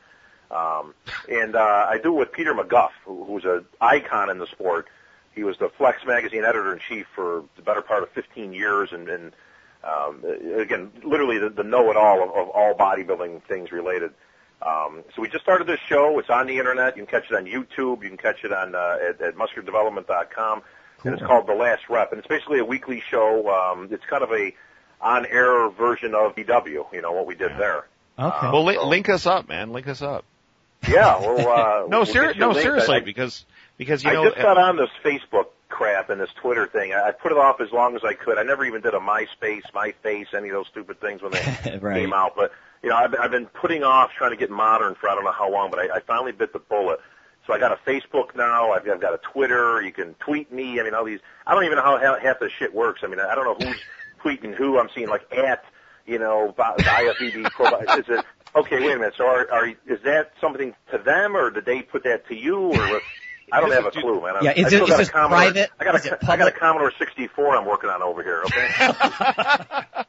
[0.52, 0.94] Um,
[1.30, 4.88] and uh, I do with Peter McGough, who, who's an icon in the sport.
[5.36, 8.90] He was the Flex magazine editor in chief for the better part of 15 years,
[8.92, 9.32] and, and
[9.84, 10.24] um,
[10.60, 14.12] again, literally the, the know-it-all of, of all bodybuilding things related.
[14.66, 16.20] Um, so we just started this show.
[16.20, 16.98] It's on the internet.
[16.98, 18.04] You can catch it on YouTube.
[18.04, 20.64] You can catch it on uh, at, at musculardevelopment.com.
[21.06, 23.50] And it's called The Last Rep, and it's basically a weekly show.
[23.50, 24.54] Um, it's kind of a
[25.00, 26.92] on-air version of BW.
[26.92, 27.86] You know what we did there.
[28.20, 28.48] okay.
[28.48, 29.72] Uh, Well, li- so- link us up, man.
[29.72, 30.26] Link us up.
[30.88, 31.20] Yeah.
[31.20, 31.40] Well,
[31.84, 33.46] uh, No, we'll ser- get you a no, seriously, I- because
[33.78, 34.26] because you I know.
[34.30, 36.94] just got on this Facebook crap and this Twitter thing.
[36.94, 38.38] I I put it off as long as I could.
[38.38, 41.96] I never even did a MySpace, MyFace, any of those stupid things when they Right.
[42.02, 42.34] came out.
[42.36, 42.52] But
[42.84, 45.32] you know, I've, I've been putting off trying to get modern for I don't know
[45.32, 45.70] how long.
[45.72, 47.00] But I, I finally bit the bullet.
[47.48, 48.74] So I got a Facebook now.
[48.74, 49.82] I've, I've got a Twitter.
[49.82, 50.80] You can tweet me.
[50.80, 51.20] I mean, all these.
[51.48, 53.02] I don't even know how half, half this shit works.
[53.04, 53.82] I mean, I don't know who's
[54.24, 54.78] tweeting who.
[54.80, 55.64] I'm seeing like at
[56.06, 57.68] you know the IFBB pro.
[57.98, 58.26] Is it
[58.56, 58.80] okay?
[58.80, 59.14] Wait a minute.
[59.18, 62.58] So are, are is that something to them, or did they put that to you,
[62.58, 62.72] or?
[62.72, 63.02] What?
[63.52, 64.36] I don't have a clue, man.
[64.44, 65.70] Yeah, is I it- still is got a this Commodore- private?
[65.80, 66.52] I got Is it a, I got a?
[66.52, 68.44] Commodore 64 I'm working on over here.
[68.46, 68.68] Okay.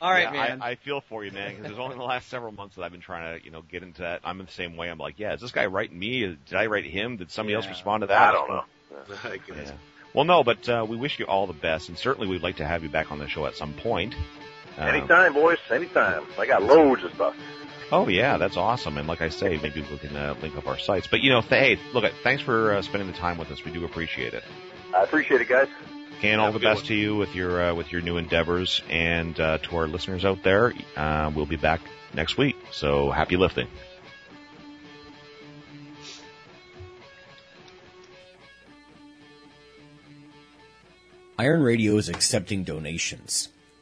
[0.00, 0.62] All right, yeah, man.
[0.62, 2.92] I, I feel for you, man, because it's only the last several months that I've
[2.92, 4.20] been trying to, you know, get into that.
[4.24, 4.88] I'm in the same way.
[4.88, 6.20] I'm like, yeah, is this guy writing me?
[6.20, 7.16] Did I write him?
[7.16, 8.28] Did somebody else respond to that?
[8.28, 8.64] I don't know.
[9.24, 9.56] I guess.
[9.68, 9.72] Yeah.
[10.14, 12.64] Well, no, but uh, we wish you all the best, and certainly we'd like to
[12.66, 14.14] have you back on the show at some point.
[14.78, 15.58] Uh, Anytime, boys.
[15.70, 16.24] Anytime.
[16.38, 17.34] I got loads of stuff.
[17.90, 18.98] Oh yeah, that's awesome.
[18.98, 21.06] And like I say, maybe we can uh, link up our sites.
[21.10, 23.64] But you know, th- hey, look, thanks for uh, spending the time with us.
[23.64, 24.44] We do appreciate it.
[24.94, 25.68] I appreciate it, guys.
[26.22, 26.88] And all the best one.
[26.88, 30.42] to you with your uh, with your new endeavors, and uh, to our listeners out
[30.42, 30.74] there.
[30.96, 31.80] Uh, we'll be back
[32.12, 32.56] next week.
[32.72, 33.68] So happy lifting.
[41.38, 43.48] Iron Radio is accepting donations.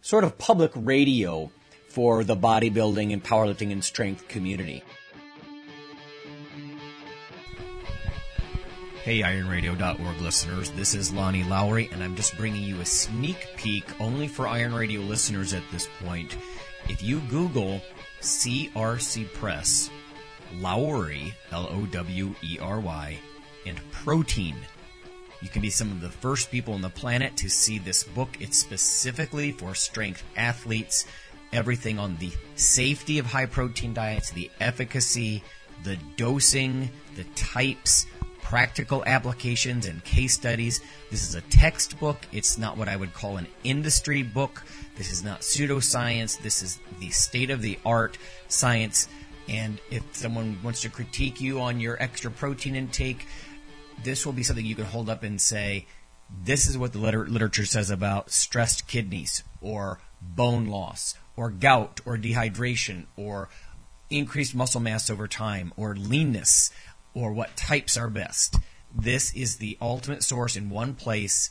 [0.00, 1.50] sort of public radio
[1.88, 4.82] for the bodybuilding and powerlifting and strength community.
[9.02, 13.98] Hey, IronRadio.org listeners, this is Lonnie Lowery, and I'm just bringing you a sneak peek
[14.00, 16.36] only for Iron Radio listeners at this point.
[16.90, 17.80] If you Google
[18.20, 19.88] CRC Press,
[20.56, 23.18] Lowery, L O W E R Y,
[23.64, 24.56] and protein.
[25.40, 28.36] You can be some of the first people on the planet to see this book.
[28.40, 31.06] It's specifically for strength athletes.
[31.52, 35.42] Everything on the safety of high protein diets, the efficacy,
[35.84, 38.06] the dosing, the types,
[38.42, 40.80] practical applications, and case studies.
[41.10, 42.18] This is a textbook.
[42.32, 44.64] It's not what I would call an industry book.
[44.96, 46.42] This is not pseudoscience.
[46.42, 49.08] This is the state of the art science.
[49.48, 53.26] And if someone wants to critique you on your extra protein intake,
[54.04, 55.86] this will be something you can hold up and say,
[56.44, 62.00] this is what the liter- literature says about stressed kidneys or bone loss, or gout,
[62.04, 63.48] or dehydration, or
[64.10, 66.70] increased muscle mass over time, or leanness,
[67.14, 68.56] or what types are best.
[68.94, 71.50] This is the ultimate source in one place.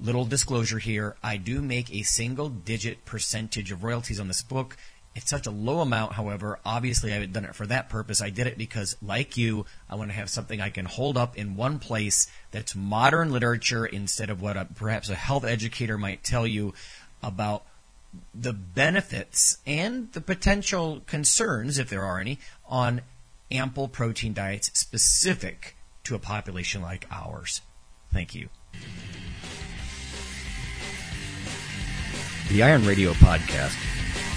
[0.00, 4.76] Little disclosure here I do make a single digit percentage of royalties on this book.
[5.14, 6.60] It's such a low amount, however.
[6.64, 8.22] Obviously, I haven't done it for that purpose.
[8.22, 11.36] I did it because, like you, I want to have something I can hold up
[11.36, 16.22] in one place that's modern literature instead of what a, perhaps a health educator might
[16.22, 16.74] tell you
[17.22, 17.64] about
[18.34, 22.38] the benefits and the potential concerns, if there are any,
[22.68, 23.00] on
[23.50, 27.62] ample protein diets specific to a population like ours.
[28.12, 28.48] Thank you.
[32.48, 33.76] The Iron Radio podcast